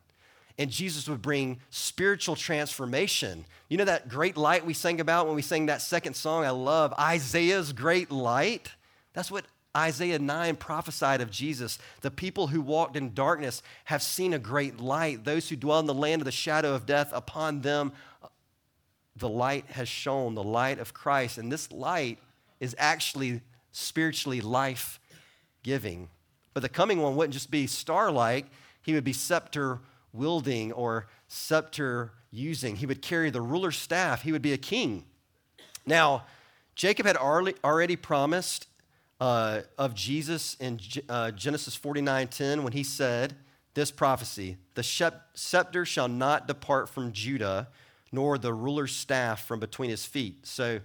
[0.59, 3.45] and Jesus would bring spiritual transformation.
[3.69, 6.45] You know that great light we sang about when we sang that second song?
[6.45, 8.71] I love Isaiah's great light.
[9.13, 11.79] That's what Isaiah 9 prophesied of Jesus.
[12.03, 15.25] The people who walked in darkness have seen a great light.
[15.25, 17.93] Those who dwell in the land of the shadow of death, upon them
[19.17, 21.39] the light has shone, the light of Christ.
[21.39, 22.19] And this light
[22.61, 23.41] is actually
[23.73, 25.01] spiritually life
[25.63, 26.09] giving.
[26.55, 28.47] But the coming one wouldn't just be star like,
[28.83, 29.81] he would be scepter
[30.13, 32.77] wielding or scepter using.
[32.77, 34.23] He would carry the ruler's staff.
[34.23, 35.05] He would be a king.
[35.87, 36.25] Now,
[36.75, 38.69] Jacob had already promised
[39.21, 43.37] uh, of Jesus in uh, Genesis 49 10 when he said
[43.75, 44.83] this prophecy The
[45.35, 47.69] scepter shall not depart from Judah,
[48.13, 50.47] nor the ruler's staff from between his feet.
[50.47, 50.81] So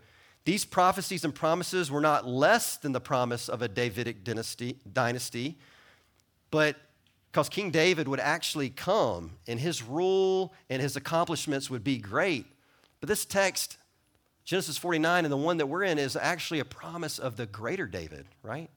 [0.45, 5.57] these prophecies and promises were not less than the promise of a Davidic dynasty, dynasty
[6.51, 6.75] but
[7.31, 12.45] because King David would actually come and his rule and his accomplishments would be great.
[12.99, 13.77] But this text,
[14.43, 17.85] Genesis 49, and the one that we're in, is actually a promise of the greater
[17.85, 18.69] David, right?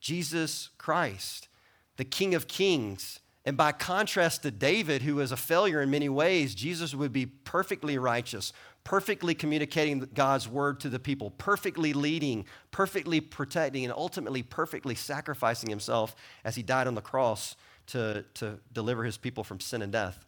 [0.00, 1.48] Jesus Christ,
[1.96, 3.20] the King of Kings.
[3.44, 7.26] And by contrast to David, who was a failure in many ways, Jesus would be
[7.26, 8.52] perfectly righteous,
[8.84, 15.70] perfectly communicating God's word to the people, perfectly leading, perfectly protecting, and ultimately perfectly sacrificing
[15.70, 17.56] himself as he died on the cross
[17.88, 20.24] to, to deliver his people from sin and death.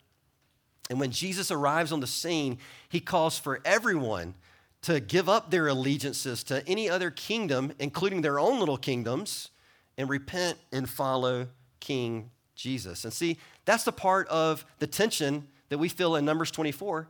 [0.90, 4.34] And when Jesus arrives on the scene, he calls for everyone
[4.82, 9.50] to give up their allegiances to any other kingdom, including their own little kingdoms,
[9.96, 11.46] and repent and follow
[11.80, 13.04] King Jesus.
[13.04, 17.08] And see, that's the part of the tension that we feel in Numbers 24.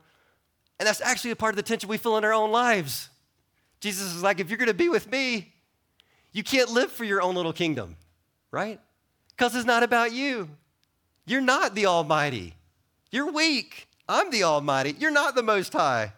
[0.79, 3.11] And that's actually a part of the tension we feel in our own lives.
[3.81, 5.53] Jesus is like, if you're going to be with me,
[6.33, 7.97] you can't live for your own little kingdom,
[8.51, 8.81] right?
[9.37, 10.49] Because it's not about you.
[11.27, 12.55] You're not the Almighty.
[13.11, 13.89] You're weak.
[14.09, 14.97] I'm the Almighty.
[14.99, 16.13] You're not the Most High.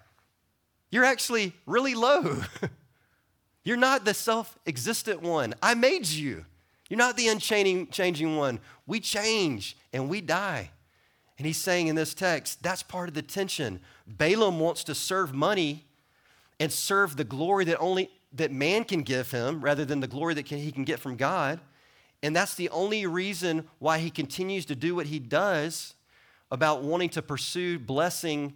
[0.91, 2.43] You're actually really low.
[3.65, 5.55] You're not the self existent one.
[5.61, 6.45] I made you.
[6.88, 8.61] You're not the unchanging changing one.
[8.87, 10.70] We change and we die.
[11.38, 13.81] And he's saying in this text, that's part of the tension.
[14.07, 15.85] Balaam wants to serve money
[16.59, 20.35] and serve the glory that only that man can give him rather than the glory
[20.35, 21.61] that can, he can get from God.
[22.22, 25.94] And that's the only reason why he continues to do what he does
[26.51, 28.55] about wanting to pursue blessing,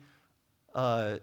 [0.75, 1.17] uh,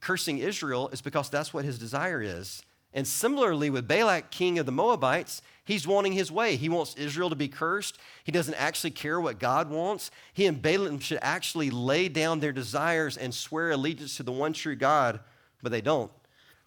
[0.00, 2.62] cursing Israel, is because that's what his desire is.
[2.92, 6.56] And similarly with Balak, king of the Moabites, he's wanting his way.
[6.56, 7.98] He wants Israel to be cursed.
[8.24, 10.10] He doesn't actually care what God wants.
[10.32, 14.52] He and Balaam should actually lay down their desires and swear allegiance to the one
[14.52, 15.20] true God,
[15.62, 16.10] but they don't.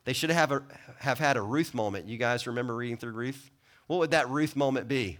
[0.05, 0.63] They should have, a,
[0.99, 2.07] have had a Ruth moment.
[2.07, 3.51] You guys remember reading through Ruth?
[3.87, 5.17] What would that Ruth moment be?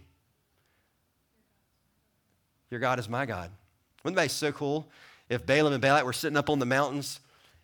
[2.70, 3.50] Your God is my God.
[4.02, 4.88] Wouldn't that be so cool
[5.28, 7.20] if Balaam and Balak were sitting up on the mountains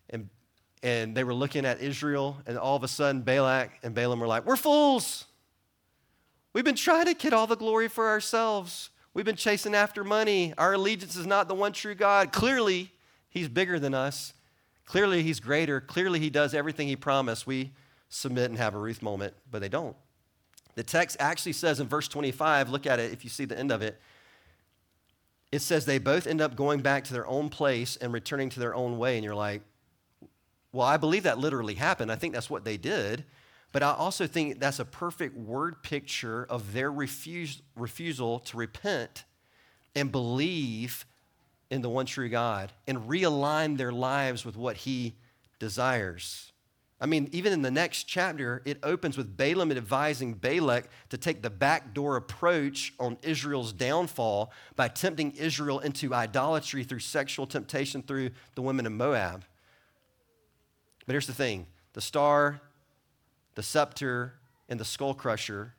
[0.09, 0.29] and,
[0.81, 4.27] and they were looking at Israel, and all of a sudden Balak and Balaam were
[4.27, 5.25] like, We're fools.
[6.53, 8.89] We've been trying to get all the glory for ourselves.
[9.13, 10.53] We've been chasing after money.
[10.57, 12.31] Our allegiance is not the one true God.
[12.31, 12.91] Clearly,
[13.29, 14.33] He's bigger than us.
[14.85, 15.79] Clearly, He's greater.
[15.79, 17.47] Clearly, He does everything He promised.
[17.47, 17.71] We
[18.09, 19.95] submit and have a Ruth moment, but they don't.
[20.75, 23.71] The text actually says in verse 25, look at it if you see the end
[23.71, 23.99] of it.
[25.51, 28.59] It says they both end up going back to their own place and returning to
[28.59, 29.15] their own way.
[29.15, 29.61] And you're like,
[30.71, 32.11] well, I believe that literally happened.
[32.11, 33.25] I think that's what they did.
[33.71, 39.23] But I also think that's a perfect word picture of their refuse, refusal to repent
[39.95, 41.05] and believe
[41.69, 45.15] in the one true God and realign their lives with what He
[45.59, 46.51] desires.
[46.99, 51.41] I mean, even in the next chapter, it opens with Balaam advising Balak to take
[51.41, 58.29] the backdoor approach on Israel's downfall by tempting Israel into idolatry through sexual temptation through
[58.53, 59.45] the women of Moab.
[61.07, 62.61] But here's the thing the star,
[63.55, 64.33] the scepter,
[64.69, 65.75] and the skull crusher,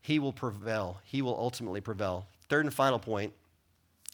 [0.00, 1.00] he will prevail.
[1.04, 2.26] He will ultimately prevail.
[2.48, 3.32] Third and final point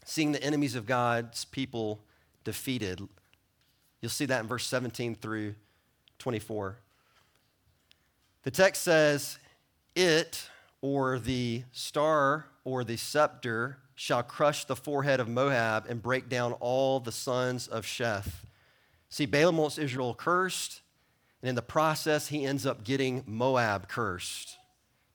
[0.04, 2.00] seeing the enemies of God's people
[2.44, 3.00] defeated.
[4.00, 5.54] You'll see that in verse 17 through
[6.18, 6.76] 24.
[8.44, 9.38] The text says,
[9.96, 10.48] It,
[10.80, 16.52] or the star, or the scepter, shall crush the forehead of Moab and break down
[16.60, 18.44] all the sons of Sheth.
[19.08, 20.82] See, Balaam wants Israel cursed,
[21.46, 24.56] and in the process, he ends up getting Moab cursed.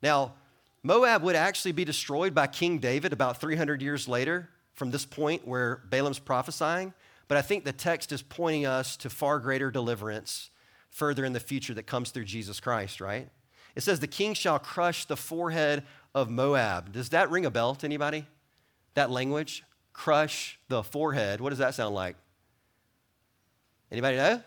[0.01, 0.35] Now,
[0.81, 5.45] Moab would actually be destroyed by King David about 300 years later from this point
[5.45, 6.93] where Balaam's prophesying,
[7.27, 10.51] but I think the text is pointing us to far greater deliverance
[10.89, 13.27] further in the future that comes through Jesus Christ, right?
[13.75, 15.83] It says, The king shall crush the forehead
[16.15, 16.93] of Moab.
[16.93, 18.25] Does that ring a bell to anybody?
[18.93, 19.65] That language?
[19.91, 21.41] Crush the forehead.
[21.41, 22.15] What does that sound like?
[23.91, 24.41] Anybody know?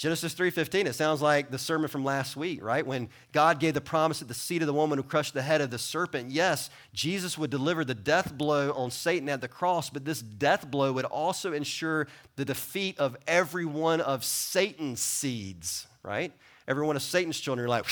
[0.00, 2.86] Genesis 3:15 it sounds like the sermon from last week, right?
[2.86, 5.60] When God gave the promise that the seed of the woman who crushed the head
[5.60, 6.30] of the serpent.
[6.30, 10.70] Yes, Jesus would deliver the death blow on Satan at the cross, but this death
[10.70, 16.32] blow would also ensure the defeat of every one of Satan's seeds, right?
[16.66, 17.84] Every one of Satan's children are like,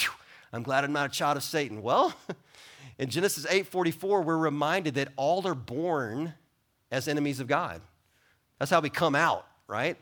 [0.50, 1.82] I'm glad I'm not a child of Satan.
[1.82, 2.14] Well,
[2.98, 6.32] in Genesis 8:44 we're reminded that all are born
[6.90, 7.82] as enemies of God.
[8.59, 9.98] That's how we come out, right?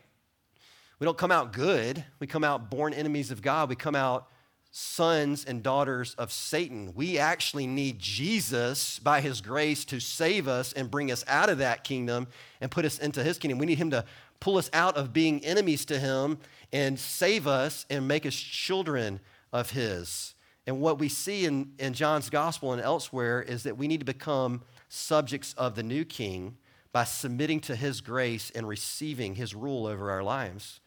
[0.99, 2.03] We don't come out good.
[2.19, 3.69] We come out born enemies of God.
[3.69, 4.29] We come out
[4.71, 6.93] sons and daughters of Satan.
[6.95, 11.59] We actually need Jesus by his grace to save us and bring us out of
[11.59, 12.27] that kingdom
[12.61, 13.59] and put us into his kingdom.
[13.59, 14.05] We need him to
[14.39, 16.39] pull us out of being enemies to him
[16.73, 19.19] and save us and make us children
[19.53, 20.33] of his.
[20.65, 24.05] And what we see in, in John's gospel and elsewhere is that we need to
[24.05, 26.57] become subjects of the new king
[26.91, 30.81] by submitting to his grace and receiving his rule over our lives.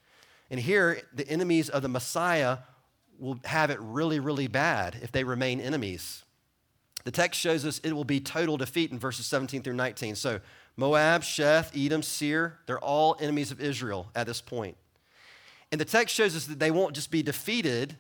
[0.51, 2.59] And here, the enemies of the Messiah
[3.19, 6.25] will have it really, really bad if they remain enemies.
[7.05, 10.17] The text shows us it will be total defeat in verses 17 through 19.
[10.17, 10.41] So,
[10.77, 14.77] Moab, Sheth, Edom, Seir, they're all enemies of Israel at this point.
[15.71, 17.97] And the text shows us that they won't just be defeated,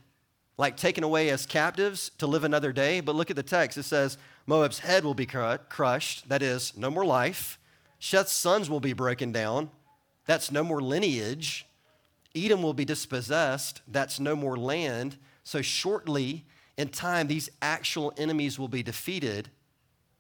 [0.59, 3.01] like taken away as captives to live another day.
[3.01, 3.78] But look at the text.
[3.78, 6.28] It says, Moab's head will be crushed.
[6.28, 7.59] That is, no more life.
[8.01, 9.70] Sheth's sons will be broken down.
[10.26, 11.66] That's no more lineage.
[12.35, 13.83] Edom will be dispossessed.
[13.89, 15.18] That's no more land.
[15.43, 16.45] So, shortly
[16.76, 19.51] in time, these actual enemies will be defeated.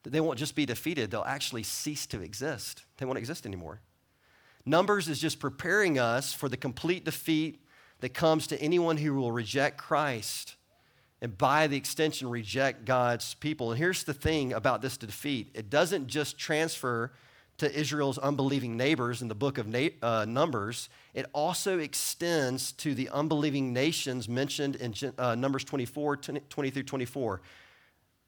[0.02, 2.84] They won't just be defeated, they'll actually cease to exist.
[2.96, 3.80] They won't exist anymore.
[4.64, 7.64] Numbers is just preparing us for the complete defeat
[8.00, 10.56] that comes to anyone who will reject Christ
[11.22, 13.70] and by the extension reject God's people.
[13.70, 17.12] And here's the thing about this defeat it doesn't just transfer
[17.60, 22.94] to Israel's unbelieving neighbors in the book of Na- uh, Numbers, it also extends to
[22.94, 27.40] the unbelieving nations mentioned in uh, Numbers 24, 20 through 24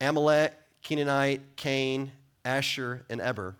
[0.00, 0.52] Amalek,
[0.82, 2.12] Canaanite, Kain,
[2.44, 3.54] Asshur, and Eber.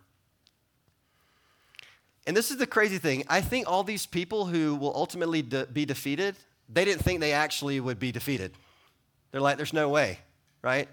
[2.27, 3.23] And this is the crazy thing.
[3.27, 6.35] I think all these people who will ultimately de- be defeated,
[6.69, 8.51] they didn't think they actually would be defeated.
[9.31, 10.19] They're like, there's no way,
[10.61, 10.87] right?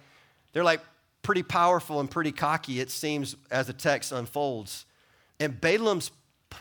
[0.53, 0.81] They're like
[1.23, 4.87] pretty powerful and pretty cocky, it seems, as the text unfolds.
[5.39, 6.11] And Balaam's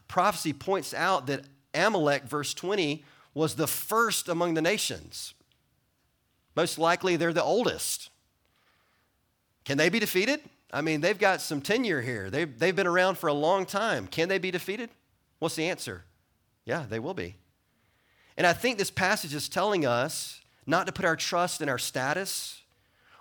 [0.07, 3.03] prophecy points out that Amalek, verse 20,
[3.33, 5.33] was the first among the nations.
[6.55, 8.09] Most likely, they're the oldest.
[9.65, 10.41] Can they be defeated?
[10.71, 12.29] I mean, they've got some tenure here.
[12.29, 14.07] They've, they've been around for a long time.
[14.07, 14.89] Can they be defeated?
[15.39, 16.05] What's the answer?
[16.65, 17.35] Yeah, they will be.
[18.37, 21.77] And I think this passage is telling us not to put our trust in our
[21.77, 22.61] status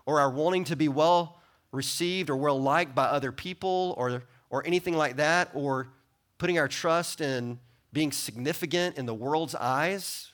[0.08, 1.38] or our wanting to be well
[1.70, 5.88] received or well liked by other people or, or anything like that, or
[6.38, 7.58] putting our trust in
[7.92, 10.32] being significant in the world's eyes.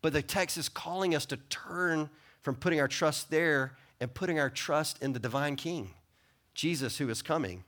[0.00, 2.08] But the text is calling us to turn
[2.40, 5.90] from putting our trust there and putting our trust in the divine King.
[6.54, 7.64] Jesus who is coming.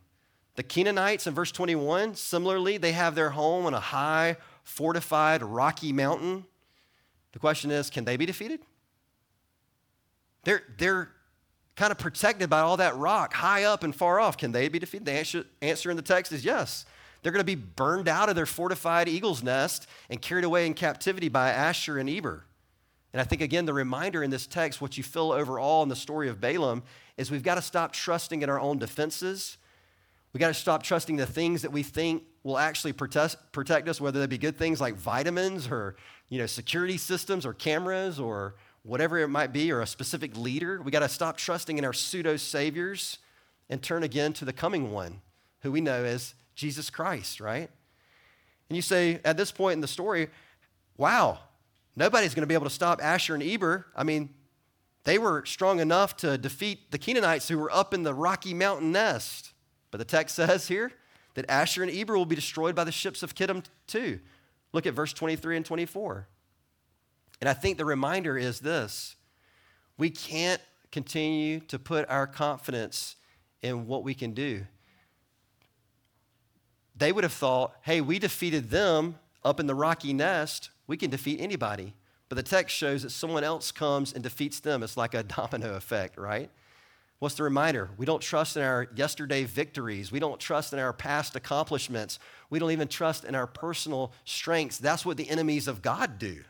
[0.55, 5.93] The Canaanites in verse 21, similarly, they have their home on a high, fortified, rocky
[5.93, 6.45] mountain.
[7.31, 8.61] The question is can they be defeated?
[10.45, 11.11] They're, they're
[11.75, 14.37] kind of protected by all that rock, high up and far off.
[14.37, 15.05] Can they be defeated?
[15.05, 16.85] The answer, answer in the text is yes.
[17.21, 20.73] They're going to be burned out of their fortified eagle's nest and carried away in
[20.73, 22.45] captivity by Asshur and Eber.
[23.13, 25.95] And I think, again, the reminder in this text, what you feel overall in the
[25.95, 26.83] story of Balaam,
[27.15, 29.57] is we've got to stop trusting in our own defenses.
[30.33, 34.01] We've got to stop trusting the things that we think will actually protect, protect us,
[34.01, 35.95] whether they be good things like vitamins or
[36.27, 40.81] you know, security systems or cameras or whatever it might be, or a specific leader.
[40.81, 43.17] We got to stop trusting in our pseudo saviors
[43.69, 45.21] and turn again to the coming one,
[45.61, 47.69] who we know as Jesus Christ, right?
[48.69, 50.29] And you say, at this point in the story,
[50.97, 51.39] wow,
[51.95, 53.85] Nobody's going to be able to stop Asshur and Eber.
[53.95, 54.29] I mean,
[55.03, 58.91] they were strong enough to defeat the Canaanites who were up in the Rocky Mountain
[58.91, 59.51] nest.
[59.91, 60.91] But the text says here
[61.35, 64.19] that Asshur and Eber will be destroyed by the ships of Kittim too.
[64.71, 66.27] Look at verse 23 and 24.
[67.43, 69.17] And I think the reminder is this
[69.97, 70.61] we can't
[70.93, 73.17] continue to put our confidence
[73.61, 74.65] in what we can do.
[76.95, 81.09] They would have thought, hey, we defeated them up in the rocky nest we can
[81.09, 81.95] defeat anybody.
[82.29, 84.81] But the text shows that someone else comes and defeats them.
[84.81, 86.49] It's like a domino effect, right?
[87.19, 87.89] What's the reminder?
[87.97, 90.13] We don't trust in our yesterday victories.
[90.13, 92.19] We don't trust in our past accomplishments.
[92.49, 94.77] We don't even trust in our personal strengths.
[94.77, 96.45] That's what the enemies of God do.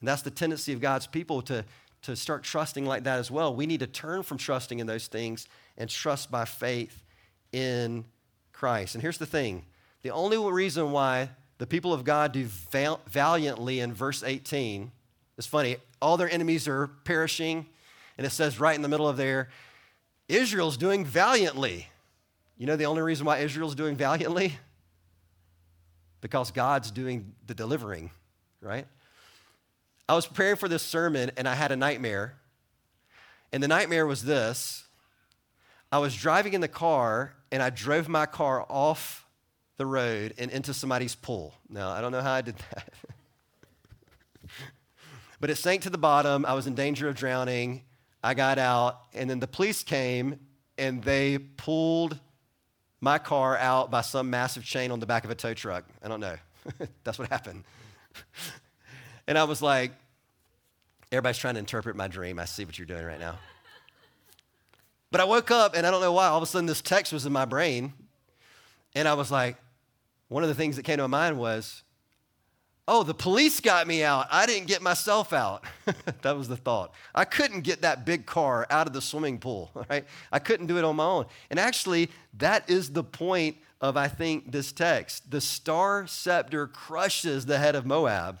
[0.00, 1.64] And that's the tendency of God's people to,
[2.02, 3.54] to start trusting like that as well.
[3.54, 7.02] We need to turn from trusting in those things and trust by faith
[7.52, 8.04] in
[8.52, 8.94] Christ.
[8.94, 9.64] And here's the thing
[10.02, 14.92] the only reason why the people of God do val- valiantly in verse 18.
[15.38, 17.66] It's funny, all their enemies are perishing,
[18.16, 19.48] and it says right in the middle of there,
[20.28, 21.88] Israel's doing valiantly.
[22.56, 24.58] You know the only reason why Israel's doing valiantly?
[26.20, 28.10] Because God's doing the delivering,
[28.60, 28.86] right?
[30.08, 32.34] I was preparing for this sermon and I had a nightmare.
[33.52, 34.84] And the nightmare was this
[35.90, 39.26] I was driving in the car and I drove my car off
[39.76, 41.54] the road and into somebody's pool.
[41.68, 42.92] Now, I don't know how I did that.
[45.38, 46.46] But it sank to the bottom.
[46.46, 47.82] I was in danger of drowning.
[48.22, 50.40] I got out, and then the police came
[50.78, 52.18] and they pulled
[53.00, 55.84] my car out by some massive chain on the back of a tow truck.
[56.02, 56.36] I don't know.
[57.04, 57.64] That's what happened.
[59.26, 59.92] and I was like,
[61.10, 62.38] everybody's trying to interpret my dream.
[62.38, 63.38] I see what you're doing right now.
[65.10, 67.12] But I woke up and I don't know why, all of a sudden this text
[67.12, 67.92] was in my brain.
[68.94, 69.56] And I was like,
[70.28, 71.82] one of the things that came to my mind was,
[72.88, 74.26] oh, the police got me out.
[74.30, 75.64] I didn't get myself out.
[76.22, 76.92] that was the thought.
[77.14, 80.04] I couldn't get that big car out of the swimming pool, right?
[80.30, 81.26] I couldn't do it on my own.
[81.50, 85.30] And actually, that is the point of, I think, this text.
[85.30, 88.40] The star scepter crushes the head of Moab.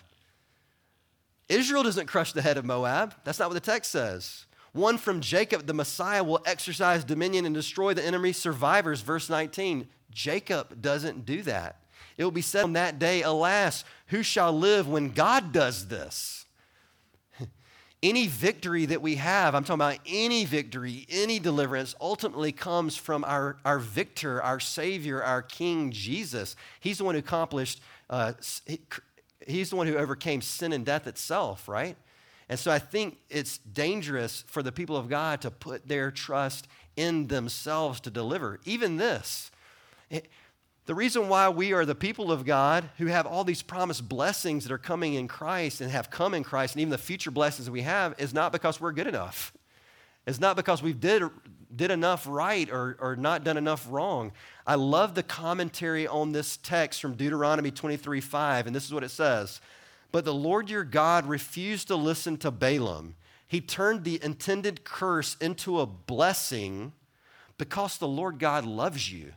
[1.48, 3.14] Israel doesn't crush the head of Moab.
[3.24, 4.46] That's not what the text says.
[4.72, 9.00] One from Jacob, the Messiah, will exercise dominion and destroy the enemy survivors.
[9.00, 9.88] Verse 19.
[10.10, 11.80] Jacob doesn't do that.
[12.16, 16.46] It will be said on that day, Alas, who shall live when God does this?
[18.02, 23.24] any victory that we have, I'm talking about any victory, any deliverance, ultimately comes from
[23.24, 26.56] our, our victor, our Savior, our King Jesus.
[26.80, 28.32] He's the one who accomplished, uh,
[29.46, 31.96] he's the one who overcame sin and death itself, right?
[32.48, 36.68] And so I think it's dangerous for the people of God to put their trust
[36.96, 38.60] in themselves to deliver.
[38.64, 39.50] Even this.
[40.10, 40.28] It,
[40.86, 44.64] the reason why we are the people of God who have all these promised blessings
[44.64, 47.68] that are coming in Christ and have come in Christ, and even the future blessings
[47.68, 49.52] we have, is not because we're good enough.
[50.28, 51.24] It's not because we did,
[51.74, 54.32] did enough right or, or not done enough wrong.
[54.66, 59.04] I love the commentary on this text from Deuteronomy 23 5, and this is what
[59.04, 59.60] it says
[60.12, 63.16] But the Lord your God refused to listen to Balaam.
[63.48, 66.92] He turned the intended curse into a blessing
[67.58, 69.32] because the Lord God loves you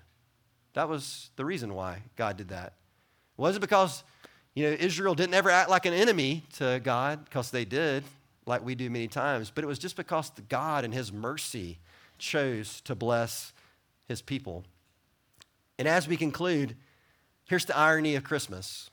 [0.73, 2.67] that was the reason why God did that.
[3.37, 4.03] It wasn't because,
[4.53, 8.03] you know, Israel didn't ever act like an enemy to God, because they did,
[8.45, 11.79] like we do many times, but it was just because God and His mercy
[12.19, 13.53] chose to bless
[14.07, 14.63] His people.
[15.77, 16.75] And as we conclude,
[17.45, 18.89] here's the irony of Christmas.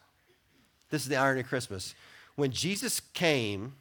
[0.90, 1.94] This is the irony of Christmas.
[2.36, 3.74] When Jesus came,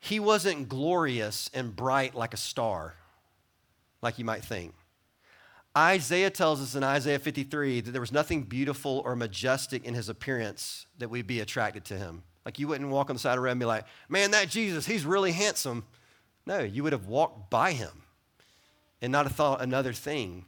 [0.00, 2.94] he wasn't glorious and bright like a star,
[4.02, 4.74] like you might think.
[5.76, 10.08] Isaiah tells us in Isaiah 53 that there was nothing beautiful or majestic in his
[10.08, 12.22] appearance that we'd be attracted to him.
[12.44, 14.48] Like you wouldn't walk on the side of the road and be like, man, that
[14.48, 15.84] Jesus, he's really handsome.
[16.48, 18.02] No, you would have walked by him
[19.00, 20.46] and not have thought another thing.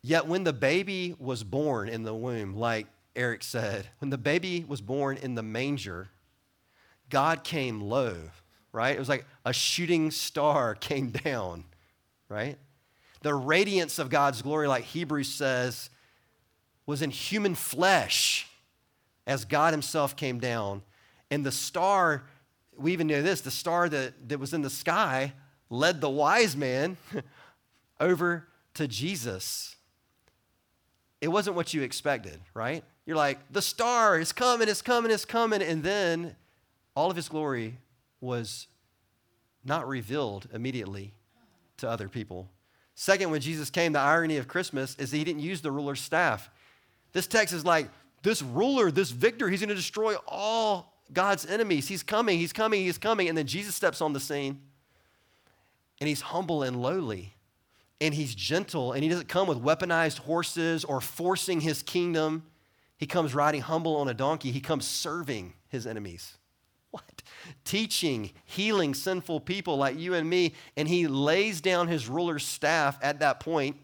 [0.00, 4.64] Yet when the baby was born in the womb, like Eric said, when the baby
[4.66, 6.08] was born in the manger,
[7.10, 8.16] God came low,
[8.72, 8.96] right?
[8.96, 11.64] It was like a shooting star came down,
[12.30, 12.56] right?
[13.24, 15.88] the radiance of God's glory, like Hebrews says,
[16.84, 18.46] was in human flesh
[19.26, 20.82] as God Himself came down.
[21.30, 22.24] And the star,
[22.76, 25.32] we even know this, the star that, that was in the sky
[25.70, 26.96] led the wise man
[28.00, 29.76] over to Jesus.
[31.20, 32.84] It wasn't what you expected, right?
[33.06, 35.62] You're like, the star is coming, it's coming, it's coming.
[35.62, 36.36] And then
[36.94, 37.78] all of his glory
[38.20, 38.66] was
[39.64, 41.14] not revealed immediately
[41.78, 42.48] to other people.
[42.94, 46.00] Second, when Jesus came, the irony of Christmas is that he didn't use the ruler's
[46.00, 46.50] staff.
[47.12, 47.88] This text is like,
[48.22, 51.88] this ruler, this victor, he's going to destroy all God's enemies.
[51.88, 53.28] He's coming, he's coming, he's coming.
[53.28, 54.60] And then Jesus steps on the scene
[56.00, 57.34] and he's humble and lowly
[58.00, 62.44] and he's gentle and he doesn't come with weaponized horses or forcing his kingdom.
[62.96, 66.38] He comes riding humble on a donkey, he comes serving his enemies.
[66.90, 67.24] What?
[67.64, 70.54] Teaching, healing sinful people like you and me.
[70.76, 73.76] And he lays down his ruler's staff at that point,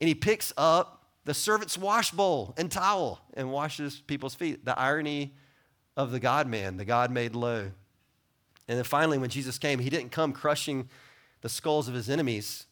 [0.00, 4.64] and he picks up the servant's wash bowl and towel and washes people's feet.
[4.64, 5.34] The irony
[5.96, 7.70] of the God man, the God made low.
[8.68, 10.88] And then finally, when Jesus came, he didn't come crushing
[11.40, 12.66] the skulls of his enemies,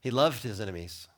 [0.00, 1.08] he loved his enemies.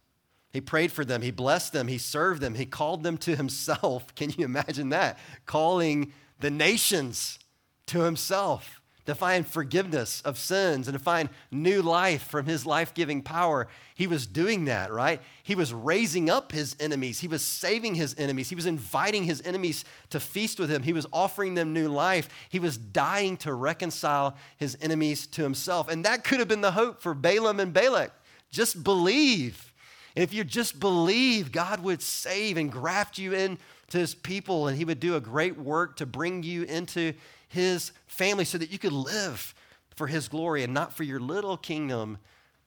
[0.51, 4.15] He prayed for them, he blessed them, he served them, he called them to himself.
[4.15, 5.19] Can you imagine that?
[5.47, 7.39] Calling the nations
[7.87, 8.78] to himself,
[9.09, 13.67] to find forgiveness of sins and to find new life from his life giving power.
[13.95, 15.23] He was doing that, right?
[15.43, 17.19] He was raising up his enemies.
[17.19, 18.51] He was saving his enemies.
[18.51, 20.83] He was inviting his enemies to feast with him.
[20.83, 22.29] He was offering them new life.
[22.51, 25.89] He was dying to reconcile his enemies to himself.
[25.89, 28.13] And that could have been the hope for Balaam and Balak.
[28.51, 29.73] Just believe.
[30.17, 33.59] And if you just believe, God would save and graft you into
[33.91, 37.15] his people, and he would do a great work to bring you into
[37.49, 39.55] his family so that you could live
[39.97, 42.19] for his glory and not for your little kingdom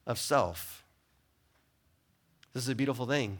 [0.05, 0.83] of self.
[2.53, 3.37] This is a beautiful thing.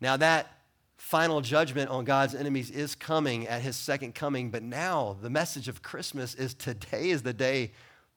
[0.00, 0.52] Now, that
[0.96, 4.50] final judgment on God's enemies is coming at his second coming.
[4.50, 7.72] But now the message of Christmas is today is the day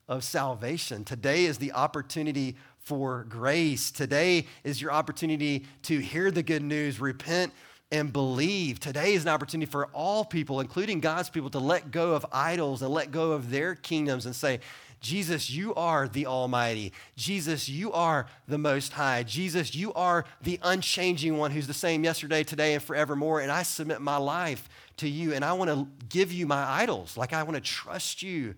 [0.07, 1.03] of salvation.
[1.03, 3.91] Today is the opportunity for grace.
[3.91, 7.53] Today is your opportunity to hear the good news, repent,
[7.91, 8.79] and believe.
[8.79, 12.81] Today is an opportunity for all people, including God's people, to let go of idols
[12.81, 14.59] and let go of their kingdoms and say,
[15.01, 16.91] Jesus, you are the Almighty.
[17.15, 19.23] Jesus, you are the Most High.
[19.23, 23.39] Jesus, you are the unchanging one who's the same yesterday, today, and forevermore.
[23.39, 24.67] And I submit my life
[24.97, 25.33] to you.
[25.33, 27.15] And I want to give you my idols.
[27.15, 28.55] Like I want to trust you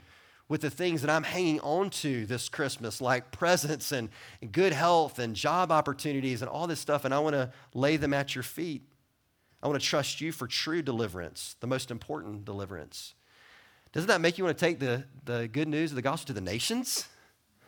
[0.50, 4.10] with the things that I'm hanging on to this Christmas, like presents and
[4.52, 7.06] good health and job opportunities and all this stuff.
[7.06, 8.82] And I want to lay them at your feet.
[9.62, 13.14] I want to trust you for true deliverance, the most important deliverance.
[13.94, 16.34] Doesn't that make you want to take the, the good news of the gospel to
[16.34, 17.08] the nations?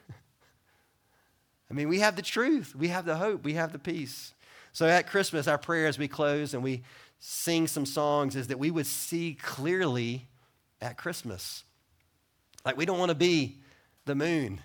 [1.69, 4.33] I mean, we have the truth, we have the hope, we have the peace.
[4.71, 6.83] So at Christmas, our prayer as we close and we
[7.19, 10.27] sing some songs is that we would see clearly
[10.81, 11.63] at Christmas.
[12.65, 13.59] Like, we don't want to be
[14.05, 14.61] the moon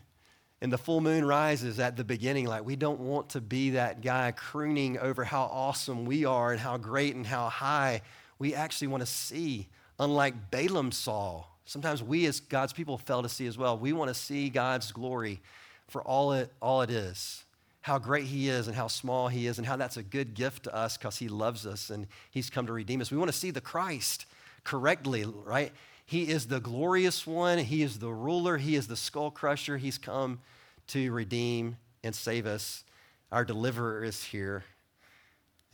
[0.60, 2.46] and the full moon rises at the beginning.
[2.46, 6.60] Like, we don't want to be that guy crooning over how awesome we are and
[6.60, 8.02] how great and how high.
[8.38, 11.44] We actually want to see unlike Balaam saw.
[11.64, 13.78] Sometimes we, as God's people, fail to see as well.
[13.78, 15.40] We want to see God's glory
[15.88, 17.44] for all it, all it is
[17.88, 20.64] how great He is and how small He is, and how that's a good gift
[20.64, 23.10] to us because He loves us and He's come to redeem us.
[23.10, 24.26] We want to see the Christ
[24.62, 25.72] correctly, right?
[26.08, 29.76] He is the glorious one, He is the ruler, He is the skull crusher.
[29.76, 30.40] He's come
[30.86, 32.82] to redeem and save us.
[33.30, 34.64] Our deliverer is here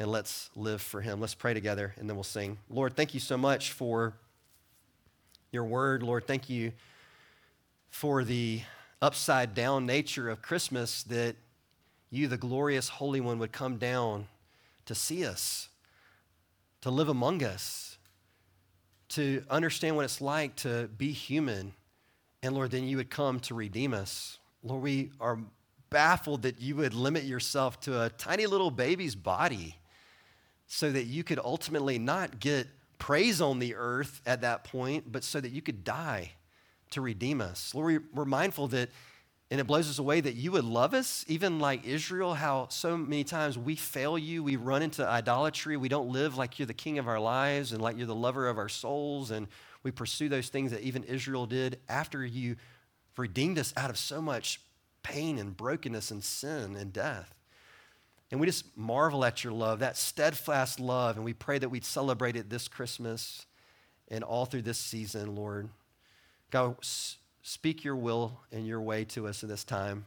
[0.01, 1.21] and let's live for him.
[1.21, 2.59] Let's pray together and then we'll sing.
[2.69, 4.15] Lord, thank you so much for
[5.53, 6.03] your word.
[6.03, 6.73] Lord, thank you
[7.89, 8.63] for the
[9.01, 11.37] upside down nature of Christmas that
[12.11, 14.27] you, the glorious Holy One, would come down
[14.87, 15.69] to see us,
[16.81, 17.94] to live among us,
[19.15, 21.73] to understand what it's like to be human.
[22.43, 24.39] And Lord, then you would come to redeem us.
[24.63, 25.39] Lord, we are
[25.91, 29.77] baffled that you would limit yourself to a tiny little baby's body
[30.67, 32.67] so that you could ultimately not get
[32.99, 36.33] praise on the earth at that point, but so that you could die
[36.91, 37.75] to redeem us.
[37.75, 38.91] Lord, we're mindful that,
[39.51, 42.97] and it blows us away that you would love us, even like Israel, how so
[42.97, 46.75] many times we fail you, we run into idolatry, we don't live like you're the
[46.75, 49.47] king of our lives and like you're the lover of our souls, and
[49.83, 52.57] we pursue those things that even Israel did after you
[53.17, 54.61] redeemed us out of so much
[55.03, 57.35] pain and brokenness and sin and death.
[58.31, 61.15] And we just marvel at your love, that steadfast love.
[61.17, 63.47] And we pray that we'd celebrate it this Christmas
[64.09, 65.69] and all through this season, Lord.
[66.51, 66.77] God,
[67.45, 70.07] speak your will and your way to us at this time.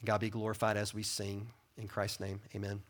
[0.00, 1.48] And God be glorified as we sing.
[1.78, 2.82] In Christ's name, amen.